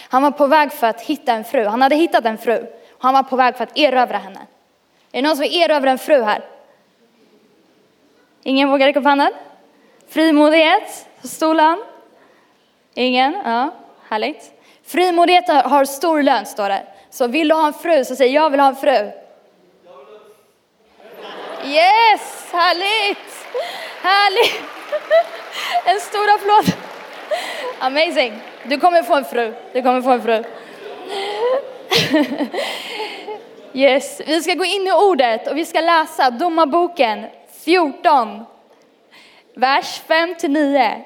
Han 0.10 0.22
var 0.24 0.32
på 0.32 0.48
väg 0.48 0.72
för 0.72 0.88
att 0.88 1.02
hitta 1.02 1.34
en 1.34 1.44
fru. 1.44 1.66
Han 1.66 1.82
hade 1.82 1.96
hittat 1.96 2.26
en 2.26 2.38
fru 2.38 2.68
han 3.00 3.14
var 3.14 3.24
på 3.24 3.36
väg 3.36 3.58
för 3.58 3.64
att 3.64 3.78
erövra 3.78 4.18
henne. 4.18 4.40
Är 5.12 5.22
det 5.22 5.28
någon 5.28 5.36
som 5.36 5.42
vill 5.42 5.62
erövra 5.62 5.92
en 5.92 5.98
fru 5.98 6.22
här? 6.22 6.42
Ingen 8.44 8.70
vågar 8.70 8.88
räcka 8.88 9.00
upp 9.00 9.06
handen? 9.06 9.32
Frimodighet 10.10 11.08
på 11.22 11.28
stolen? 11.28 11.84
Ingen? 12.94 13.34
Ja, 13.46 13.74
härligt. 14.10 14.52
Frimodighet 14.86 15.48
har 15.48 15.86
stor 15.86 16.24
lön, 16.24 16.46
står 16.46 16.70
det. 16.70 16.84
Så 17.10 17.28
vill 17.28 17.48
du 17.48 17.56
ha 17.56 17.68
en 17.68 17.74
fru 17.74 18.06
så 18.06 18.16
säg 18.16 18.34
jag 18.34 18.50
vill 18.50 18.60
ha 18.60 18.68
en 18.68 18.76
fru. 18.76 19.12
Yes, 21.66 22.48
härligt! 22.52 23.48
Härligt! 24.02 24.62
En 25.86 26.00
stor 26.00 26.30
applåd. 26.30 26.74
Amazing. 27.80 28.42
Du 28.70 28.80
kommer 28.80 29.04
få 29.04 29.16
en 29.16 29.26
fru. 29.26 29.54
Du 29.74 29.82
kommer 29.82 30.02
få 30.02 30.12
en 30.12 30.22
fru. 30.22 30.44
Yes, 33.74 34.22
vi 34.26 34.42
ska 34.42 34.54
gå 34.54 34.66
in 34.66 34.88
i 34.88 34.92
ordet 34.92 35.48
och 35.48 35.58
vi 35.58 35.66
ska 35.66 35.82
läsa 35.82 36.30
Domarboken 36.30 37.26
14, 37.66 38.46
vers 39.56 40.02
5 40.08 40.36
till 40.36 40.52
9. 40.52 40.92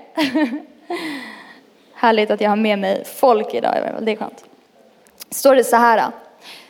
Härligt 1.94 2.32
att 2.32 2.41
jag 2.41 2.50
har 2.50 2.56
med 2.56 2.80
mig 2.80 3.06
folk 3.06 3.53
idag, 3.53 3.74
det 4.01 4.12
är 4.12 4.15
skönt. 4.15 4.46
Står 5.30 5.56
det 5.56 5.63
så 5.63 5.75
här. 5.75 6.12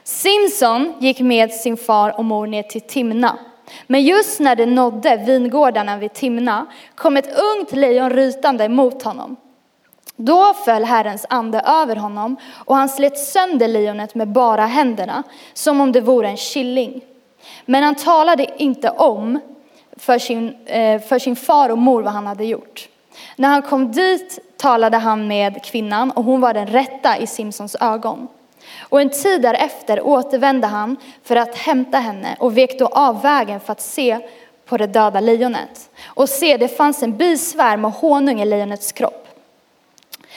Simson 0.04 0.94
gick 1.00 1.20
med 1.20 1.52
sin 1.52 1.78
far 1.78 2.18
och 2.18 2.26
mor 2.26 2.48
ner 2.48 2.64
till 2.64 2.82
Timna. 2.82 3.38
Men 3.88 4.04
just 4.04 4.40
när 4.40 4.56
de 4.56 4.66
nådde 4.66 5.16
vingårdarna 5.16 5.98
vid 5.98 6.14
Timna 6.14 6.66
kom 6.96 7.18
ett 7.18 7.40
ungt 7.40 7.72
lejon 7.72 8.10
rytande 8.10 8.70
mot 8.70 9.04
honom. 9.04 9.38
Då 10.22 10.54
föll 10.54 10.84
Herrens 10.84 11.26
ande 11.30 11.60
över 11.60 11.96
honom 11.96 12.38
och 12.66 12.76
han 12.76 12.90
slet 12.90 13.20
sönder 13.20 13.68
lejonet 13.68 14.16
med 14.16 14.28
bara 14.28 14.66
händerna, 14.66 15.24
som 15.54 15.82
om 15.82 15.92
det 15.92 16.02
vore 16.02 16.28
en 16.28 16.38
killing. 16.38 17.02
Men 17.66 17.84
han 17.84 17.96
talade 17.96 18.48
inte 18.58 18.90
om 18.90 19.40
för 19.98 20.20
sin, 20.20 20.66
eh, 20.66 21.02
för 21.02 21.20
sin 21.20 21.36
far 21.36 21.70
och 21.70 21.78
mor 21.78 22.02
vad 22.02 22.14
han 22.14 22.28
hade 22.28 22.46
gjort. 22.46 22.90
När 23.36 23.50
han 23.50 23.62
kom 23.62 23.92
dit 23.92 24.40
talade 24.58 24.98
han 24.98 25.28
med 25.28 25.64
kvinnan 25.64 26.12
och 26.12 26.24
hon 26.24 26.42
var 26.42 26.54
den 26.54 26.68
rätta 26.68 27.18
i 27.18 27.28
Simsons 27.28 27.76
ögon. 27.76 28.28
Och 28.80 29.02
en 29.02 29.10
tid 29.10 29.42
därefter 29.42 30.02
återvände 30.02 30.68
han 30.68 30.98
för 31.24 31.36
att 31.36 31.56
hämta 31.56 31.98
henne 31.98 32.36
och 32.40 32.58
vek 32.58 32.80
då 32.80 32.86
av 32.88 33.22
vägen 33.22 33.60
för 33.60 33.72
att 33.72 33.82
se 33.82 34.20
på 34.66 34.78
det 34.78 34.88
döda 34.88 35.20
lejonet. 35.20 35.90
Och 36.06 36.30
se, 36.30 36.58
det 36.58 36.68
fanns 36.68 37.04
en 37.04 37.18
bisvärm 37.18 37.86
och 37.86 37.92
honung 37.92 38.42
i 38.42 38.46
lejonets 38.46 38.92
kropp. 38.92 39.28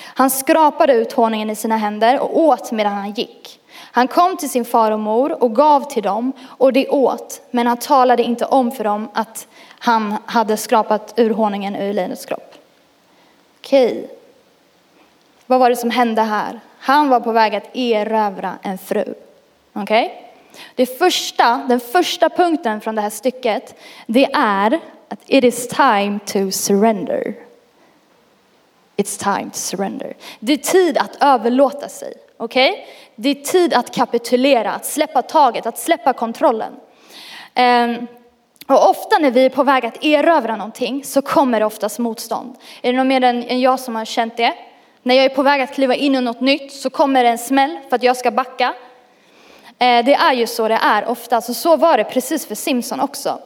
Han 0.01 0.31
skrapade 0.31 0.93
ut 0.93 1.13
honungen 1.13 1.51
i 1.51 1.57
sina 1.57 1.77
händer 1.77 2.21
och 2.21 2.39
åt 2.39 2.73
medan 2.73 2.93
han 2.93 3.13
gick. 3.13 3.61
Han 3.77 4.09
kom 4.09 4.37
till 4.37 4.51
sin 4.51 4.65
far 4.65 4.91
och 4.91 5.01
mor 5.01 5.43
och 5.43 5.57
gav 5.57 5.91
till 5.91 6.03
dem 6.03 6.33
och 6.47 6.73
de 6.73 6.89
åt, 6.89 7.41
men 7.51 7.67
han 7.67 7.77
talade 7.77 8.23
inte 8.23 8.45
om 8.45 8.73
för 8.73 8.85
dem 8.85 9.09
att 9.15 9.47
han 9.79 10.17
hade 10.27 10.57
skrapat 10.57 11.15
ur 11.17 11.31
honungen 11.31 11.77
ur 11.77 11.93
lejonets 11.93 12.27
kropp. 12.27 12.55
Okej, 13.61 14.11
vad 15.47 15.61
var 15.61 15.71
det 15.71 15.77
som 15.77 15.91
hände 15.91 16.23
här? 16.23 16.61
Han 16.79 17.09
var 17.09 17.21
på 17.21 17.33
väg 17.33 17.55
att 17.55 17.77
erövra 17.77 18.53
en 18.63 18.79
fru. 18.79 19.15
Okej? 19.73 20.07
Okay? 20.07 20.25
Det 20.75 20.87
första, 20.99 21.65
den 21.69 21.81
första 21.81 22.29
punkten 22.29 22.81
från 22.81 22.95
det 22.95 23.03
här 23.03 23.11
stycket, 23.11 23.75
det 24.07 24.25
är 24.35 24.81
att 25.09 25.21
it 25.27 25.45
is 25.45 25.69
time 25.69 26.19
to 26.27 26.51
surrender. 26.51 27.35
It's 28.97 29.19
time 29.19 29.51
to 29.51 29.57
surrender. 29.57 30.17
Det 30.41 30.53
är 30.53 30.57
tid 30.57 30.99
att 30.99 31.17
överlåta 31.21 31.89
sig. 31.89 32.13
Okej? 32.37 32.71
Okay? 32.71 32.85
Det 33.17 33.29
är 33.29 33.35
tid 33.35 33.75
att 33.75 33.95
kapitulera, 33.95 34.73
att 34.73 34.87
släppa 34.87 35.23
taget, 35.23 35.67
att 35.67 35.79
släppa 35.79 36.13
kontrollen. 36.13 36.73
Um, 37.57 38.07
och 38.67 38.91
ofta 38.91 39.19
när 39.19 39.31
vi 39.31 39.45
är 39.45 39.51
på 39.51 39.63
väg 39.63 39.87
att 39.87 40.05
erövra 40.05 40.57
någonting 40.57 41.05
så 41.05 41.23
kommer 41.23 41.61
det 41.61 41.67
oftast 41.67 41.99
motstånd. 41.99 42.57
Är 42.83 42.93
det 42.93 42.99
någon 42.99 43.09
mer 43.09 43.25
än 43.25 43.61
jag 43.61 43.81
som 43.81 43.97
har 43.97 44.05
känt 44.05 44.37
det? 44.37 44.53
När 45.03 45.15
jag 45.15 45.25
är 45.25 45.29
på 45.29 45.43
väg 45.43 45.63
att 45.63 45.75
kliva 45.75 45.95
in 45.95 46.15
i 46.15 46.21
något 46.21 46.41
nytt 46.41 46.73
så 46.73 46.91
kommer 46.91 47.25
det 47.25 47.31
en 47.31 47.39
smäll 47.39 47.79
för 47.89 47.97
att 47.97 48.03
jag 48.03 48.17
ska 48.17 48.31
backa. 48.31 48.75
Eh, 49.79 50.05
det 50.05 50.15
är 50.15 50.33
ju 50.33 50.47
så 50.47 50.69
det 50.69 50.79
är 50.83 51.09
ofta, 51.09 51.41
så 51.41 51.55
så 51.55 51.77
var 51.77 51.97
det 51.97 52.05
precis 52.05 52.47
för 52.47 52.55
Simson 52.55 53.01
också. 53.01 53.39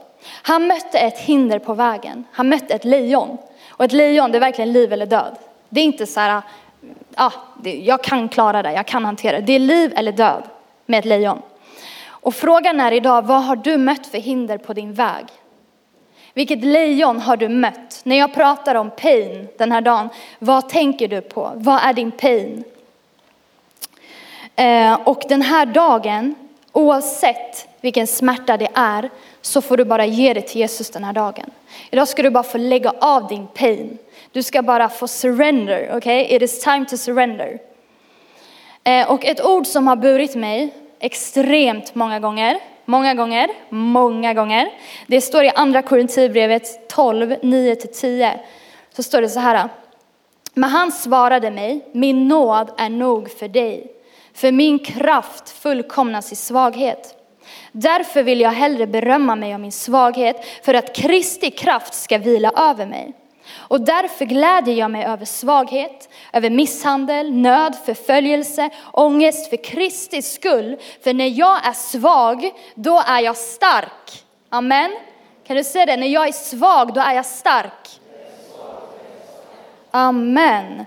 Han 0.42 0.66
mötte 0.66 0.98
ett 0.98 1.18
hinder 1.18 1.58
på 1.58 1.74
vägen. 1.74 2.24
Han 2.32 2.48
mötte 2.48 2.74
ett 2.74 2.84
lejon. 2.84 3.38
Och 3.78 3.84
ett 3.84 3.92
lejon, 3.92 4.32
det 4.32 4.38
är 4.38 4.40
verkligen 4.40 4.72
liv 4.72 4.92
eller 4.92 5.06
död. 5.06 5.36
Det 5.68 5.80
är 5.80 5.84
inte 5.84 6.06
så 6.06 6.20
här, 6.20 6.42
ja, 7.16 7.32
jag 7.62 8.02
kan 8.02 8.28
klara 8.28 8.62
det, 8.62 8.72
jag 8.72 8.86
kan 8.86 9.04
hantera 9.04 9.36
det. 9.36 9.46
Det 9.46 9.52
är 9.52 9.58
liv 9.58 9.92
eller 9.96 10.12
död 10.12 10.42
med 10.86 10.98
ett 10.98 11.04
lejon. 11.04 11.42
Och 12.08 12.34
frågan 12.34 12.80
är 12.80 12.92
idag, 12.92 13.26
vad 13.26 13.44
har 13.44 13.56
du 13.56 13.78
mött 13.78 14.06
för 14.06 14.18
hinder 14.18 14.58
på 14.58 14.72
din 14.72 14.92
väg? 14.94 15.24
Vilket 16.34 16.64
lejon 16.64 17.20
har 17.20 17.36
du 17.36 17.48
mött? 17.48 18.00
När 18.04 18.16
jag 18.16 18.34
pratar 18.34 18.74
om 18.74 18.90
pain 18.90 19.48
den 19.58 19.72
här 19.72 19.80
dagen, 19.80 20.08
vad 20.38 20.68
tänker 20.68 21.08
du 21.08 21.20
på? 21.20 21.52
Vad 21.54 21.80
är 21.82 21.92
din 21.92 22.10
pain? 22.10 22.64
Eh, 24.56 25.00
och 25.04 25.22
den 25.28 25.42
här 25.42 25.66
dagen, 25.66 26.34
oavsett 26.72 27.68
vilken 27.80 28.06
smärta 28.06 28.56
det 28.56 28.68
är, 28.74 29.10
så 29.40 29.60
får 29.60 29.76
du 29.76 29.84
bara 29.84 30.06
ge 30.06 30.34
det 30.34 30.40
till 30.40 30.60
Jesus 30.60 30.90
den 30.90 31.04
här 31.04 31.12
dagen. 31.12 31.50
Idag 31.90 32.08
ska 32.08 32.22
du 32.22 32.30
bara 32.30 32.42
få 32.42 32.58
lägga 32.58 32.92
av 33.00 33.28
din 33.28 33.46
pain. 33.46 33.98
Du 34.32 34.42
ska 34.42 34.62
bara 34.62 34.88
få 34.88 35.08
surrender, 35.08 35.90
okej? 35.96 36.24
Okay? 36.24 36.36
It 36.36 36.42
is 36.42 36.60
time 36.60 36.86
to 36.86 36.96
surrender. 36.96 37.58
Eh, 38.84 39.10
och 39.10 39.24
ett 39.24 39.44
ord 39.44 39.66
som 39.66 39.86
har 39.86 39.96
burit 39.96 40.34
mig 40.34 40.74
extremt 41.00 41.94
många 41.94 42.20
gånger, 42.20 42.58
många 42.84 43.14
gånger, 43.14 43.48
många 43.68 44.34
gånger. 44.34 44.70
Det 45.06 45.20
står 45.20 45.44
i 45.44 45.50
andra 45.50 45.82
Korinthierbrevet 45.82 46.88
12, 46.88 47.34
9-10. 47.42 48.38
Så 48.92 49.02
står 49.02 49.20
det 49.20 49.28
så 49.28 49.40
här. 49.40 49.68
Men 50.54 50.70
han 50.70 50.92
svarade 50.92 51.50
mig, 51.50 51.80
min 51.92 52.28
nåd 52.28 52.70
är 52.76 52.88
nog 52.88 53.30
för 53.30 53.48
dig, 53.48 53.86
för 54.38 54.52
min 54.52 54.78
kraft 54.78 55.50
fullkomnas 55.50 56.32
i 56.32 56.36
svaghet. 56.36 57.14
Därför 57.72 58.22
vill 58.22 58.40
jag 58.40 58.50
hellre 58.50 58.86
berömma 58.86 59.36
mig 59.36 59.54
av 59.54 59.60
min 59.60 59.72
svaghet 59.72 60.46
för 60.62 60.74
att 60.74 60.94
Kristi 60.94 61.50
kraft 61.50 61.94
ska 61.94 62.18
vila 62.18 62.50
över 62.56 62.86
mig. 62.86 63.12
Och 63.56 63.80
därför 63.80 64.24
gläder 64.24 64.72
jag 64.72 64.90
mig 64.90 65.04
över 65.04 65.24
svaghet, 65.24 66.08
över 66.32 66.50
misshandel, 66.50 67.32
nöd, 67.32 67.76
förföljelse, 67.84 68.70
ångest 68.92 69.50
för 69.50 69.64
Kristi 69.64 70.22
skull. 70.22 70.76
För 71.04 71.14
när 71.14 71.38
jag 71.38 71.66
är 71.66 71.72
svag, 71.72 72.50
då 72.74 73.02
är 73.06 73.20
jag 73.20 73.36
stark. 73.36 74.24
Amen. 74.48 74.90
Kan 75.46 75.56
du 75.56 75.64
säga 75.64 75.86
det? 75.86 75.96
När 75.96 76.06
jag 76.06 76.28
är 76.28 76.32
svag, 76.32 76.94
då 76.94 77.00
är 77.00 77.14
jag 77.14 77.26
stark. 77.26 78.00
Amen. 79.90 80.84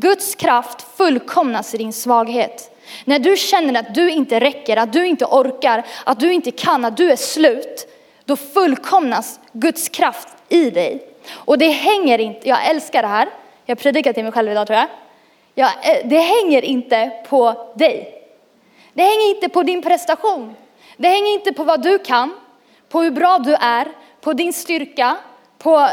Guds 0.00 0.34
kraft 0.34 0.96
fullkomnas 0.96 1.74
i 1.74 1.78
din 1.78 1.92
svaghet. 1.92 2.76
När 3.04 3.18
du 3.18 3.36
känner 3.36 3.80
att 3.80 3.94
du 3.94 4.10
inte 4.10 4.40
räcker, 4.40 4.76
att 4.76 4.92
du 4.92 5.06
inte 5.06 5.24
orkar, 5.24 5.86
att 6.04 6.20
du 6.20 6.32
inte 6.32 6.50
kan, 6.50 6.84
att 6.84 6.96
du 6.96 7.10
är 7.10 7.16
slut, 7.16 7.88
då 8.24 8.36
fullkomnas 8.36 9.40
Guds 9.52 9.88
kraft 9.88 10.28
i 10.48 10.70
dig. 10.70 11.06
Och 11.32 11.58
det 11.58 11.68
hänger 11.68 12.18
inte, 12.18 12.48
jag 12.48 12.66
älskar 12.66 13.02
det 13.02 13.08
här, 13.08 13.28
jag 13.66 13.78
predikar 13.78 14.12
till 14.12 14.24
mig 14.24 14.32
själv 14.32 14.50
idag 14.50 14.66
tror 14.66 14.78
jag. 14.78 14.88
jag. 15.54 15.70
Eh, 15.70 16.08
det 16.08 16.18
hänger 16.18 16.64
inte 16.64 17.12
på 17.28 17.72
dig. 17.74 18.22
Det 18.92 19.02
hänger 19.02 19.30
inte 19.34 19.48
på 19.48 19.62
din 19.62 19.82
prestation. 19.82 20.54
Det 20.96 21.08
hänger 21.08 21.32
inte 21.32 21.52
på 21.52 21.64
vad 21.64 21.82
du 21.82 21.98
kan, 21.98 22.34
på 22.88 23.02
hur 23.02 23.10
bra 23.10 23.38
du 23.38 23.54
är, 23.54 23.88
på 24.20 24.32
din 24.32 24.52
styrka, 24.52 25.16
på 25.58 25.88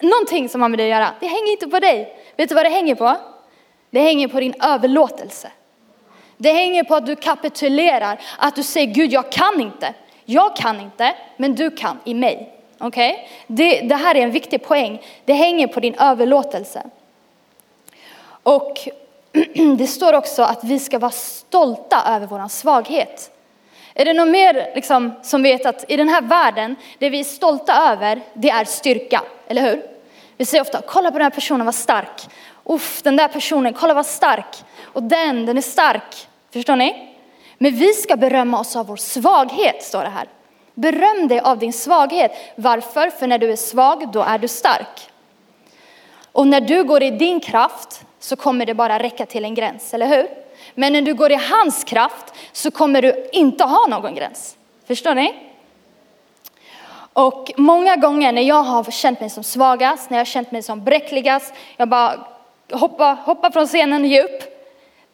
någonting 0.00 0.48
som 0.48 0.62
har 0.62 0.68
med 0.68 0.78
dig 0.78 0.92
att 0.92 0.98
göra. 0.98 1.10
Det 1.20 1.26
hänger 1.26 1.52
inte 1.52 1.66
på 1.66 1.78
dig. 1.78 2.18
Vet 2.36 2.48
du 2.48 2.54
vad 2.54 2.64
det 2.64 2.70
hänger 2.70 2.94
på? 2.94 3.16
Det 3.90 4.00
hänger 4.00 4.28
på 4.28 4.40
din 4.40 4.54
överlåtelse. 4.62 5.50
Det 6.36 6.52
hänger 6.52 6.84
på 6.84 6.94
att 6.94 7.06
du 7.06 7.16
kapitulerar, 7.16 8.20
att 8.38 8.56
du 8.56 8.62
säger 8.62 8.86
Gud 8.86 9.12
jag 9.12 9.32
kan 9.32 9.60
inte. 9.60 9.94
Jag 10.24 10.56
kan 10.56 10.80
inte, 10.80 11.14
men 11.36 11.54
du 11.54 11.70
kan 11.70 11.98
i 12.04 12.14
mig. 12.14 12.54
Okej? 12.78 13.12
Okay? 13.12 13.26
Det, 13.46 13.80
det 13.80 13.94
här 13.94 14.14
är 14.14 14.20
en 14.20 14.30
viktig 14.30 14.62
poäng. 14.62 15.02
Det 15.24 15.32
hänger 15.32 15.66
på 15.66 15.80
din 15.80 15.94
överlåtelse. 15.94 16.82
Och 18.42 18.88
det 19.78 19.86
står 19.86 20.12
också 20.12 20.42
att 20.42 20.64
vi 20.64 20.78
ska 20.78 20.98
vara 20.98 21.10
stolta 21.10 22.02
över 22.06 22.26
vår 22.26 22.48
svaghet. 22.48 23.30
Är 23.94 24.04
det 24.04 24.12
någon 24.12 24.30
mer 24.30 24.72
liksom, 24.74 25.12
som 25.22 25.42
vet 25.42 25.66
att 25.66 25.84
i 25.88 25.96
den 25.96 26.08
här 26.08 26.22
världen, 26.22 26.76
det 26.98 27.10
vi 27.10 27.20
är 27.20 27.24
stolta 27.24 27.92
över, 27.92 28.20
det 28.34 28.50
är 28.50 28.64
styrka, 28.64 29.22
eller 29.48 29.62
hur? 29.62 29.82
Vi 30.36 30.44
säger 30.44 30.62
ofta, 30.62 30.82
kolla 30.86 31.10
på 31.10 31.18
den 31.18 31.24
här 31.24 31.30
personen, 31.30 31.66
vad 31.66 31.74
stark. 31.74 32.28
Uff, 32.68 33.02
den 33.02 33.16
där 33.16 33.28
personen, 33.28 33.74
kolla 33.74 33.94
vad 33.94 34.06
stark. 34.06 34.64
Och 34.82 35.02
den, 35.02 35.46
den 35.46 35.56
är 35.56 35.62
stark. 35.62 36.28
Förstår 36.52 36.76
ni? 36.76 37.14
Men 37.58 37.76
vi 37.76 37.92
ska 37.92 38.16
berömma 38.16 38.60
oss 38.60 38.76
av 38.76 38.86
vår 38.86 38.96
svaghet, 38.96 39.82
står 39.82 40.02
det 40.02 40.08
här. 40.08 40.28
Beröm 40.74 41.28
dig 41.28 41.40
av 41.40 41.58
din 41.58 41.72
svaghet. 41.72 42.32
Varför? 42.56 43.10
För 43.10 43.26
när 43.26 43.38
du 43.38 43.52
är 43.52 43.56
svag, 43.56 44.12
då 44.12 44.22
är 44.22 44.38
du 44.38 44.48
stark. 44.48 45.10
Och 46.32 46.46
när 46.46 46.60
du 46.60 46.84
går 46.84 47.02
i 47.02 47.10
din 47.10 47.40
kraft 47.40 48.04
så 48.18 48.36
kommer 48.36 48.66
det 48.66 48.74
bara 48.74 48.98
räcka 48.98 49.26
till 49.26 49.44
en 49.44 49.54
gräns, 49.54 49.94
eller 49.94 50.06
hur? 50.06 50.28
Men 50.74 50.92
när 50.92 51.02
du 51.02 51.14
går 51.14 51.32
i 51.32 51.38
hans 51.50 51.84
kraft 51.84 52.34
så 52.52 52.70
kommer 52.70 53.02
du 53.02 53.28
inte 53.32 53.64
ha 53.64 53.86
någon 53.86 54.14
gräns. 54.14 54.56
Förstår 54.86 55.14
ni? 55.14 55.34
Och 57.12 57.52
många 57.56 57.96
gånger 57.96 58.32
när 58.32 58.42
jag 58.42 58.62
har 58.62 58.84
känt 58.84 59.20
mig 59.20 59.30
som 59.30 59.44
svagast, 59.44 60.10
när 60.10 60.18
jag 60.18 60.20
har 60.20 60.30
känt 60.30 60.52
mig 60.52 60.62
som 60.62 60.84
bräckligast, 60.84 61.54
jag 61.76 61.88
bara 61.88 62.26
hoppa, 62.72 63.18
hoppa 63.24 63.50
från 63.50 63.66
scenen 63.66 64.02
och 64.02 64.08
ge 64.08 64.22
upp. 64.22 64.42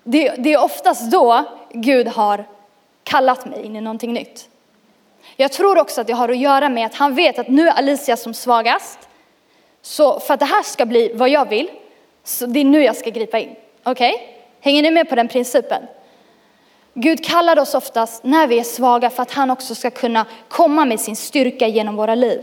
Det, 0.02 0.34
det 0.38 0.52
är 0.52 0.62
oftast 0.62 1.10
då 1.10 1.44
Gud 1.72 2.08
har 2.08 2.44
kallat 3.04 3.46
mig 3.46 3.64
in 3.64 3.76
i 3.76 3.80
någonting 3.80 4.12
nytt. 4.12 4.48
Jag 5.36 5.52
tror 5.52 5.78
också 5.78 6.00
att 6.00 6.06
det 6.06 6.12
har 6.12 6.28
att 6.28 6.38
göra 6.38 6.68
med 6.68 6.86
att 6.86 6.94
han 6.94 7.14
vet 7.14 7.38
att 7.38 7.48
nu 7.48 7.68
är 7.68 7.72
Alicia 7.72 8.16
som 8.16 8.34
svagast. 8.34 8.98
Så 9.82 10.20
för 10.20 10.34
att 10.34 10.40
det 10.40 10.46
här 10.46 10.62
ska 10.62 10.86
bli 10.86 11.12
vad 11.14 11.28
jag 11.28 11.48
vill, 11.48 11.70
så 12.24 12.46
det 12.46 12.60
är 12.60 12.64
nu 12.64 12.82
jag 12.82 12.96
ska 12.96 13.10
gripa 13.10 13.38
in. 13.38 13.56
Okej? 13.82 14.14
Okay? 14.14 14.26
Hänger 14.60 14.82
ni 14.82 14.90
med 14.90 15.08
på 15.08 15.14
den 15.14 15.28
principen? 15.28 15.82
Gud 16.94 17.24
kallar 17.24 17.58
oss 17.58 17.74
oftast 17.74 18.24
när 18.24 18.46
vi 18.46 18.58
är 18.58 18.64
svaga 18.64 19.10
för 19.10 19.22
att 19.22 19.30
han 19.30 19.50
också 19.50 19.74
ska 19.74 19.90
kunna 19.90 20.26
komma 20.48 20.84
med 20.84 21.00
sin 21.00 21.16
styrka 21.16 21.66
genom 21.66 21.96
våra 21.96 22.14
liv. 22.14 22.40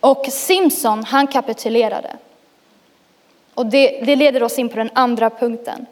Och 0.00 0.26
Simson, 0.30 1.04
han 1.04 1.26
kapitulerade. 1.26 2.16
Och 3.54 3.66
det, 3.66 4.00
det 4.04 4.16
leder 4.16 4.42
oss 4.42 4.58
in 4.58 4.68
på 4.68 4.76
den 4.76 4.90
andra 4.92 5.30
punkten. 5.30 5.86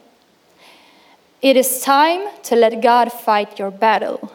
It 1.40 1.56
is 1.56 1.84
time 1.84 2.28
to 2.42 2.54
let 2.54 2.72
God 2.82 3.12
fight 3.24 3.60
your 3.60 3.70
battle. 3.70 4.28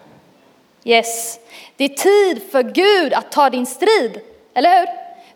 Yes, 0.83 1.39
det 1.75 1.83
är 1.83 1.89
tid 1.89 2.51
för 2.51 2.63
Gud 2.63 3.13
att 3.13 3.31
ta 3.31 3.49
din 3.49 3.65
strid, 3.65 4.21
eller 4.53 4.79
hur? 4.79 4.87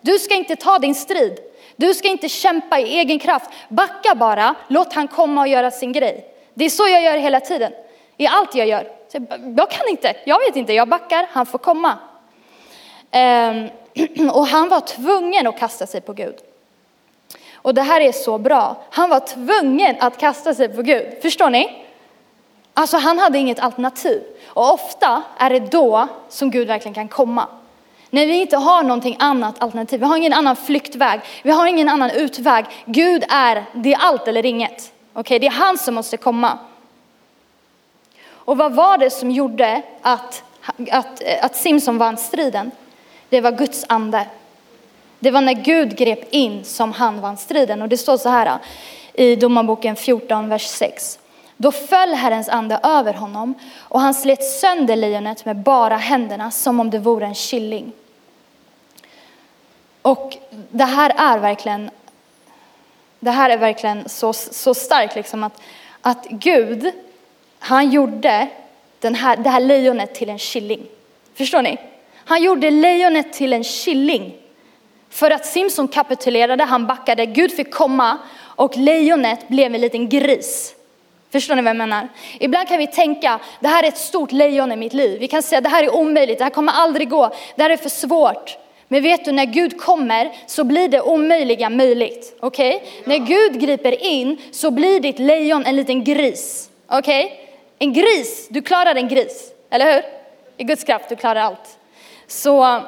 Du 0.02 0.20
ska 0.20 0.36
inte 0.36 0.56
ta 0.56 0.80
din 0.80 0.96
strid. 0.96 1.40
Du 1.76 1.94
ska 1.94 2.08
inte 2.08 2.30
kämpa 2.30 2.80
i 2.80 3.00
egen 3.00 3.20
kraft. 3.20 3.50
Backa 3.70 4.16
bara, 4.16 4.56
låt 4.68 4.94
han 4.94 5.08
komma 5.08 5.42
och 5.42 5.48
göra 5.48 5.72
sin 5.72 5.92
grej. 5.92 6.26
Det 6.54 6.66
är 6.66 6.70
så 6.70 6.88
jag 6.88 7.02
gör 7.02 7.18
hela 7.18 7.40
tiden, 7.40 7.72
i 8.18 8.28
allt 8.28 8.56
jag 8.56 8.68
gör. 8.68 8.92
Jag 9.58 9.72
kan 9.72 9.88
inte, 9.88 10.16
jag 10.26 10.40
vet 10.40 10.56
inte, 10.56 10.74
jag 10.74 10.88
backar, 10.88 11.28
han 11.32 11.46
får 11.46 11.60
komma. 11.60 11.98
Ehm, 13.12 13.70
och 14.34 14.48
han 14.48 14.70
var 14.70 14.80
tvungen 14.80 15.48
att 15.48 15.60
kasta 15.60 15.88
sig 15.88 16.02
på 16.02 16.14
Gud. 16.14 16.36
Och 17.62 17.74
det 17.74 17.82
här 17.82 18.02
är 18.02 18.12
så 18.12 18.38
bra. 18.38 18.76
Han 18.90 19.10
var 19.10 19.20
tvungen 19.20 19.96
att 20.00 20.18
kasta 20.18 20.54
sig 20.54 20.70
på 20.70 20.82
Gud. 20.82 21.06
Förstår 21.22 21.50
ni? 21.50 21.86
Alltså 22.74 22.98
han 22.98 23.20
hade 23.20 23.38
inget 23.38 23.60
alternativ. 23.60 24.24
Och 24.48 24.74
ofta 24.74 25.24
är 25.38 25.50
det 25.50 25.60
då 25.60 26.08
som 26.30 26.52
Gud 26.52 26.68
verkligen 26.68 26.94
kan 26.94 27.08
komma. 27.08 27.48
När 28.10 28.26
vi 28.26 28.42
inte 28.42 28.58
har 28.58 28.84
någonting 28.84 29.16
annat 29.20 29.62
alternativ, 29.62 30.00
vi 30.00 30.06
har 30.06 30.18
ingen 30.18 30.34
annan 30.34 30.56
flyktväg, 30.56 31.22
vi 31.44 31.52
har 31.52 31.66
ingen 31.66 31.90
annan 31.90 32.12
utväg. 32.12 32.66
Gud 32.86 33.24
är, 33.30 33.66
det 33.74 33.94
är 33.94 34.00
allt 34.00 34.28
eller 34.28 34.46
inget. 34.46 34.92
Okej, 35.14 35.20
okay? 35.20 35.40
det 35.40 35.48
är 35.48 35.52
han 35.52 35.78
som 35.78 35.96
måste 35.96 36.18
komma. 36.18 36.60
Och 38.30 38.58
vad 38.58 38.74
var 38.74 38.98
det 38.98 39.10
som 39.10 39.32
gjorde 39.32 39.82
att, 40.02 40.44
att, 40.92 41.22
att 41.42 41.56
Simson 41.56 41.98
vann 41.98 42.18
striden? 42.18 42.72
Det 43.30 43.42
var 43.42 43.52
Guds 43.52 43.86
ande. 43.90 44.26
Det 45.20 45.32
var 45.32 45.42
när 45.42 45.54
Gud 45.54 45.98
grep 45.98 46.34
in 46.34 46.64
som 46.64 46.92
han 46.92 47.22
vann 47.22 47.38
striden. 47.38 47.82
Och 47.82 47.90
det 47.90 47.98
står 47.98 48.18
så 48.18 48.30
här 48.30 48.58
i 49.14 49.36
Domarboken 49.36 49.96
14, 49.96 50.50
vers 50.50 50.66
6. 50.68 51.20
Då 51.58 51.72
föll 51.72 52.14
Herrens 52.14 52.50
ande 52.50 52.80
över 52.84 53.14
honom 53.14 53.54
och 53.80 54.00
han 54.00 54.14
slet 54.14 54.44
sönder 54.44 54.96
lejonet 54.96 55.46
med 55.46 55.56
bara 55.56 55.98
händerna 55.98 56.52
som 56.52 56.80
om 56.80 56.90
det 56.90 57.00
vore 57.00 57.26
en 57.26 57.36
killing. 57.36 57.92
Och 60.02 60.38
det 60.72 60.84
här 60.84 61.14
är 61.18 61.40
verkligen, 61.40 61.90
det 63.20 63.32
här 63.32 63.50
är 63.50 63.58
verkligen 63.58 64.10
så, 64.10 64.34
så 64.34 64.74
starkt 64.74 65.16
liksom 65.16 65.44
att, 65.44 65.62
att 66.02 66.28
Gud, 66.30 66.92
han 67.60 67.92
gjorde 67.92 68.48
den 69.00 69.16
här, 69.16 69.38
det 69.38 69.50
här 69.50 69.60
lejonet 69.60 70.16
till 70.16 70.30
en 70.30 70.38
killing. 70.38 70.86
Förstår 71.34 71.62
ni? 71.62 71.78
Han 72.16 72.44
gjorde 72.44 72.70
lejonet 72.70 73.34
till 73.34 73.54
en 73.54 73.64
killing. 73.64 74.34
För 75.10 75.32
att 75.32 75.46
Simson 75.46 75.88
kapitulerade, 75.88 76.64
han 76.64 76.88
backade, 76.88 77.26
Gud 77.26 77.52
fick 77.52 77.72
komma 77.72 78.18
och 78.42 78.78
lejonet 78.78 79.48
blev 79.48 79.76
en 79.76 79.82
liten 79.82 80.10
gris. 80.10 80.76
Förstår 81.32 81.56
ni 81.56 81.62
vad 81.62 81.70
jag 81.70 81.78
menar? 81.78 82.08
Ibland 82.40 82.68
kan 82.68 82.78
vi 82.78 82.88
tänka, 82.88 83.40
det 83.60 83.68
här 83.68 83.84
är 83.84 83.88
ett 83.88 83.98
stort 83.98 84.32
lejon 84.32 84.72
i 84.72 84.76
mitt 84.76 84.94
liv. 84.94 85.20
Vi 85.20 85.28
kan 85.28 85.44
säga, 85.44 85.62
det 85.62 85.70
här 85.70 85.84
är 85.84 85.96
omöjligt, 85.96 86.38
det 86.38 86.44
här 86.44 86.52
kommer 86.52 86.74
aldrig 86.74 87.10
gå, 87.10 87.32
det 87.56 87.64
här 87.64 87.70
är 87.70 87.78
för 87.78 87.90
svårt. 87.90 88.58
Men 88.88 89.04
vet 89.04 89.26
du, 89.26 89.32
när 89.32 89.46
Gud 89.46 89.82
kommer 89.82 90.32
så 90.48 90.64
blir 90.64 90.88
det 90.88 91.02
omöjliga 91.02 91.70
möjligt. 91.70 92.38
Okej? 92.40 92.76
Okay? 92.76 92.90
När 93.04 93.26
Gud 93.28 93.62
griper 93.62 94.04
in 94.04 94.38
så 94.52 94.72
blir 94.72 95.00
ditt 95.00 95.20
lejon 95.20 95.66
en 95.66 95.76
liten 95.76 96.04
gris. 96.04 96.70
Okej? 96.88 97.26
Okay? 97.26 97.38
En 97.80 97.94
gris, 97.94 98.48
du 98.50 98.62
klarar 98.62 98.96
en 98.96 99.08
gris, 99.08 99.52
eller 99.70 99.94
hur? 99.94 100.04
I 100.58 100.64
Guds 100.64 100.84
kraft, 100.84 101.10
du 101.10 101.16
klarar 101.16 101.42
allt. 101.42 101.78
Så, 102.28 102.82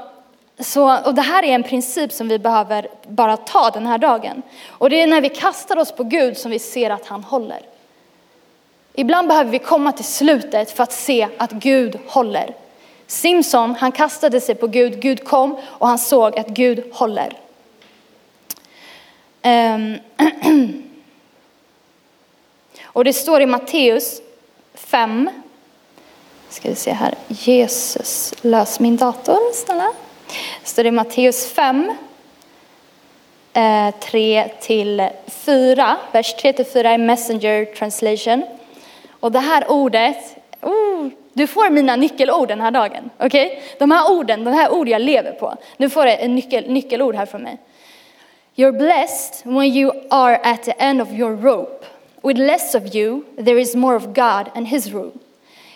så, 0.63 0.97
och 1.06 1.15
det 1.15 1.21
här 1.21 1.43
är 1.43 1.56
en 1.56 1.63
princip 1.63 2.12
som 2.12 2.28
vi 2.28 2.39
behöver 2.39 2.88
bara 3.08 3.38
ta 3.38 3.69
den 3.69 3.88
här 3.88 3.97
dagen. 3.97 4.41
Och 4.67 4.89
det 4.89 5.02
är 5.02 5.08
när 5.08 5.21
vi 5.21 5.30
kastar 5.30 5.78
oss 5.78 5.91
på 5.91 6.04
Gud 6.04 6.38
som 6.38 6.52
vi 6.52 6.60
ser 6.60 6.89
att 6.89 7.06
han 7.06 7.24
håller. 7.24 7.62
Ibland 8.93 9.28
behöver 9.28 9.52
vi 9.52 9.60
komma 9.60 9.91
till 9.91 10.06
slutet 10.06 10.71
för 10.71 10.84
att 10.84 10.93
se 10.93 11.28
att 11.38 11.52
Gud 11.52 12.00
håller. 12.08 12.56
Simson, 13.08 13.76
han 13.76 13.91
kastade 13.91 14.41
sig 14.41 14.56
på 14.56 14.67
Gud, 14.67 15.02
Gud 15.02 15.24
kom 15.24 15.58
och 15.63 15.88
han 15.88 16.00
såg 16.00 16.39
att 16.39 16.47
Gud 16.47 16.84
håller. 16.93 17.34
Ehm. 19.41 19.97
Och 22.93 23.04
det 23.04 23.13
står 23.13 23.41
i 23.41 23.45
Matteus 23.45 24.21
5, 24.74 25.30
ska 26.50 26.69
vi 26.69 26.76
se 26.76 26.91
här, 26.91 27.15
Jesus, 27.28 28.34
lös 28.41 28.80
min 28.80 28.97
dator 28.97 29.54
snälla. 29.54 29.93
Det 30.76 30.82
är 30.82 30.86
i 30.86 30.91
Matteus 30.91 31.52
5, 31.52 31.94
3 34.00 34.38
eh, 34.38 34.48
till 34.62 35.10
4, 35.28 35.98
vers 36.12 36.34
3 36.34 36.54
till 36.54 36.65
4 36.65 36.94
i 36.94 36.98
Messenger 36.98 37.65
translation. 37.65 38.44
Och 39.20 39.32
det 39.32 39.39
här 39.39 39.72
ordet, 39.72 40.17
oh, 40.62 41.08
du 41.34 41.48
får 41.48 41.70
mina 41.70 41.96
nyckelord 41.96 42.48
den 42.48 42.62
här 42.62 42.72
dagen. 42.72 43.10
Okej? 43.17 43.46
Okay? 43.46 43.60
De 43.80 43.91
här 43.91 44.12
orden, 44.12 44.44
de 44.44 44.54
här 44.54 44.74
ord 44.74 44.89
jag 44.89 45.02
lever 45.02 45.32
på. 45.32 45.56
Nu 45.78 45.89
får 45.89 46.06
du 46.06 46.12
en 46.12 46.36
nyckel, 46.36 46.72
nyckelord 46.72 47.15
här 47.15 47.26
från 47.26 47.44
mig. 47.44 47.58
You're 48.56 48.78
blessed 48.78 49.52
when 49.52 49.65
you 49.65 49.91
are 50.10 50.39
at 50.44 50.63
the 50.63 50.74
end 50.78 51.02
of 51.02 51.12
your 51.12 51.36
rope. 51.36 51.86
With 52.24 52.39
less 52.39 52.76
of 52.76 52.96
you, 52.96 53.24
there 53.36 53.60
is 53.60 53.76
more 53.76 53.96
of 53.96 54.04
God 54.04 54.50
and 54.56 54.67
his 54.67 54.94
rule. 54.94 55.12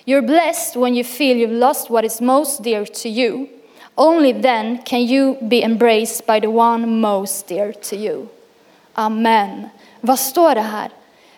You're 0.05 0.21
blessed 0.21 0.75
when 0.75 0.95
you 0.95 1.03
feel 1.03 1.37
you've 1.37 1.59
lost 1.59 1.89
what 1.89 2.05
is 2.05 2.21
most 2.21 2.63
dear 2.63 2.85
to 2.85 3.09
you. 3.09 3.47
Only 3.95 4.33
then 4.41 4.77
can 4.77 4.99
you 4.99 5.35
be 5.41 5.63
embraced 5.63 6.25
by 6.25 6.39
the 6.39 6.47
one 6.47 6.85
most 6.85 7.47
dear 7.47 7.71
to 7.71 7.95
you. 7.95 8.27
Amen. 8.93 9.69
Vad 10.01 10.19
står 10.19 10.55
det 10.55 10.61
här? 10.61 10.89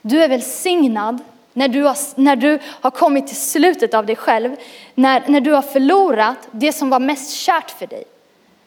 Du 0.02 0.24
är 0.24 0.30
välsignad 0.30 1.20
när 1.54 1.68
du, 1.68 1.84
har, 1.84 1.98
när 2.16 2.36
du 2.36 2.60
har 2.66 2.92
kommit 2.92 3.28
till 3.28 3.36
slutet 3.36 3.94
av 3.94 4.06
dig 4.06 4.16
själv, 4.16 4.56
när, 4.96 5.24
när 5.28 5.42
du 5.42 5.52
har 5.52 5.62
förlorat 5.62 6.48
det 6.52 6.74
som 6.74 6.90
var 6.90 7.00
mest 7.00 7.32
kärt 7.32 7.72
för 7.72 7.88
dig. 7.88 8.04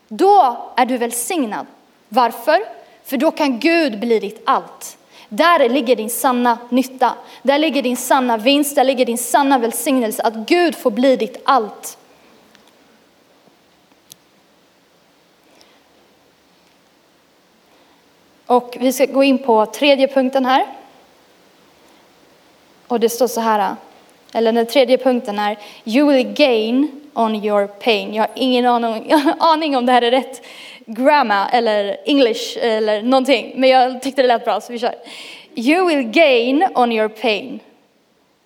Då 0.08 0.56
är 0.76 0.86
du 0.86 0.98
välsignad. 0.98 1.66
Varför? 2.08 2.58
För 3.04 3.16
då 3.16 3.30
kan 3.30 3.58
Gud 3.58 4.00
bli 4.00 4.18
ditt 4.18 4.42
allt. 4.44 4.96
Där 5.28 5.68
ligger 5.68 5.96
din 5.96 6.10
sanna 6.10 6.58
nytta, 6.68 7.14
där 7.42 7.58
ligger 7.58 7.82
din 7.82 7.96
sanna 7.96 8.36
vinst, 8.36 8.76
där 8.76 8.84
ligger 8.84 9.06
din 9.06 9.18
sanna 9.18 9.58
välsignelse, 9.58 10.22
att 10.22 10.34
Gud 10.34 10.74
får 10.74 10.90
bli 10.90 11.16
ditt 11.16 11.42
allt. 11.44 11.98
Och 18.50 18.76
vi 18.80 18.92
ska 18.92 19.06
gå 19.06 19.22
in 19.22 19.38
på 19.38 19.66
tredje 19.66 20.08
punkten 20.08 20.46
här. 20.46 20.66
Och 22.86 23.00
det 23.00 23.08
står 23.08 23.26
så 23.26 23.40
här, 23.40 23.74
eller 24.32 24.52
den 24.52 24.66
tredje 24.66 24.98
punkten 24.98 25.38
är 25.38 25.58
You 25.84 26.12
will 26.12 26.32
gain 26.32 27.00
on 27.14 27.44
your 27.44 27.66
pain. 27.66 28.14
Jag 28.14 28.22
har 28.22 28.30
ingen 28.34 28.66
aning, 28.66 29.12
aning 29.38 29.76
om 29.76 29.86
det 29.86 29.92
här 29.92 30.02
är 30.02 30.10
rätt 30.10 30.46
grammar 30.86 31.50
eller 31.52 31.96
English 32.04 32.58
eller 32.60 33.02
någonting. 33.02 33.52
Men 33.56 33.70
jag 33.70 34.02
tyckte 34.02 34.22
det 34.22 34.28
lät 34.28 34.44
bra 34.44 34.60
så 34.60 34.72
vi 34.72 34.78
kör. 34.78 34.94
You 35.54 35.88
will 35.88 36.02
gain 36.02 36.66
on 36.74 36.92
your 36.92 37.08
pain. 37.08 37.60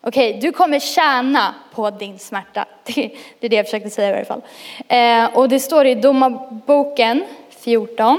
Okej, 0.01 0.29
okay, 0.29 0.41
du 0.41 0.53
kommer 0.53 0.79
tjäna 0.79 1.55
på 1.75 1.91
din 1.91 2.19
smärta. 2.19 2.65
Det, 2.85 3.11
är 3.41 3.49
det 3.49 3.57
jag 3.57 3.67
försökte 3.67 3.91
säga 3.91 4.09
i 4.09 4.13
varje 4.13 4.25
fall. 4.25 4.43
Eh, 4.89 5.39
och 5.39 5.49
det 5.49 5.61
står 5.61 5.87
i 5.87 5.95
Domarboken 5.95 7.25
14, 7.51 8.19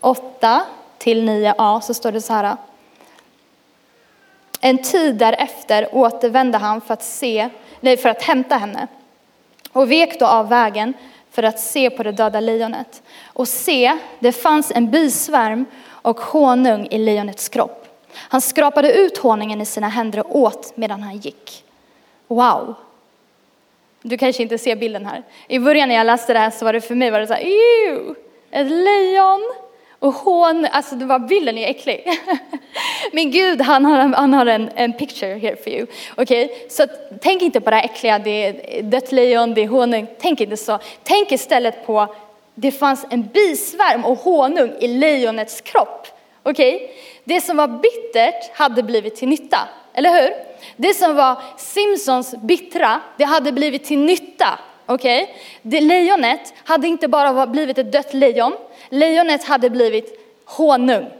8 0.00 0.62
till 1.02 1.28
9a 1.28 1.80
så 1.80 1.94
står 1.94 2.12
det 2.12 2.20
så 2.20 2.32
här. 2.32 2.56
En 4.60 4.82
tid 4.82 5.16
därefter 5.16 5.88
återvände 5.92 6.58
han 6.58 6.80
för 6.80 6.94
att, 6.94 7.02
se, 7.02 7.48
nej, 7.80 7.96
för 7.96 8.08
att 8.08 8.22
hämta 8.22 8.56
henne 8.56 8.86
och 9.72 9.90
vek 9.90 10.20
då 10.20 10.26
av 10.26 10.48
vägen 10.48 10.94
för 11.30 11.42
att 11.42 11.60
se 11.60 11.90
på 11.90 12.02
det 12.02 12.12
döda 12.12 12.40
lejonet. 12.40 13.02
Och 13.26 13.48
se, 13.48 13.98
det 14.18 14.32
fanns 14.32 14.70
en 14.70 14.90
bisvärm 14.90 15.66
och 15.88 16.20
honung 16.20 16.86
i 16.90 16.98
lejonets 16.98 17.48
kropp. 17.48 17.86
Han 18.14 18.40
skrapade 18.40 18.92
ut 18.92 19.18
honungen 19.18 19.60
i 19.60 19.66
sina 19.66 19.88
händer 19.88 20.26
och 20.26 20.36
åt 20.36 20.76
medan 20.76 21.02
han 21.02 21.16
gick. 21.16 21.64
Wow! 22.28 22.74
Du 24.02 24.18
kanske 24.18 24.42
inte 24.42 24.58
ser 24.58 24.76
bilden 24.76 25.06
här. 25.06 25.22
I 25.48 25.58
början 25.58 25.88
när 25.88 25.96
jag 25.96 26.06
läste 26.06 26.32
det 26.32 26.38
här 26.38 26.50
så 26.50 26.64
var 26.64 26.72
det 26.72 26.80
för 26.80 26.94
mig 26.94 27.10
var 27.10 27.20
det 27.20 27.26
så 27.26 27.34
här, 27.34 27.44
ett 28.50 28.70
lejon 28.70 29.52
och 30.02 30.14
hon, 30.14 30.66
alltså 30.72 30.94
det 30.94 31.04
var 31.04 31.18
bilden 31.18 31.58
är 31.58 31.70
äcklig. 31.70 32.04
Men 33.12 33.30
Gud, 33.30 33.60
han 33.60 33.84
har, 33.84 33.98
han 33.98 34.34
har 34.34 34.46
en, 34.46 34.70
en 34.74 34.92
picture 34.92 35.38
here 35.38 35.56
for 35.56 35.68
you. 35.68 35.86
Okej, 36.16 36.44
okay? 36.44 36.56
så 36.68 36.86
tänk 37.20 37.42
inte 37.42 37.60
på 37.60 37.70
det 37.70 37.76
äckliga, 37.76 38.18
det 38.18 38.30
är 38.30 38.82
dött 38.82 39.12
lejon, 39.12 39.54
det 39.54 39.62
är 39.62 39.68
honung. 39.68 40.06
Tänk 40.20 40.40
inte 40.40 40.56
så. 40.56 40.78
Tänk 41.02 41.32
istället 41.32 41.86
på, 41.86 42.14
det 42.54 42.72
fanns 42.72 43.06
en 43.10 43.22
bisvärm 43.22 44.04
och 44.04 44.18
honung 44.18 44.72
i 44.80 44.88
lejonets 44.88 45.60
kropp. 45.60 46.06
Okej, 46.42 46.74
okay? 46.74 46.88
det 47.24 47.40
som 47.40 47.56
var 47.56 47.68
bittert 47.68 48.56
hade 48.56 48.82
blivit 48.82 49.16
till 49.16 49.28
nytta, 49.28 49.58
eller 49.94 50.22
hur? 50.22 50.30
Det 50.76 50.94
som 50.94 51.16
var 51.16 51.42
Simpsons 51.56 52.34
bittra, 52.42 53.00
det 53.16 53.24
hade 53.24 53.52
blivit 53.52 53.84
till 53.84 53.98
nytta. 53.98 54.58
Okej, 54.86 55.34
okay? 55.64 55.80
lejonet 55.80 56.54
hade 56.64 56.88
inte 56.88 57.08
bara 57.08 57.46
blivit 57.46 57.78
ett 57.78 57.92
dött 57.92 58.14
lejon, 58.14 58.52
Lejonet 58.94 59.44
hade 59.44 59.70
blivit 59.70 60.18
honung. 60.44 61.10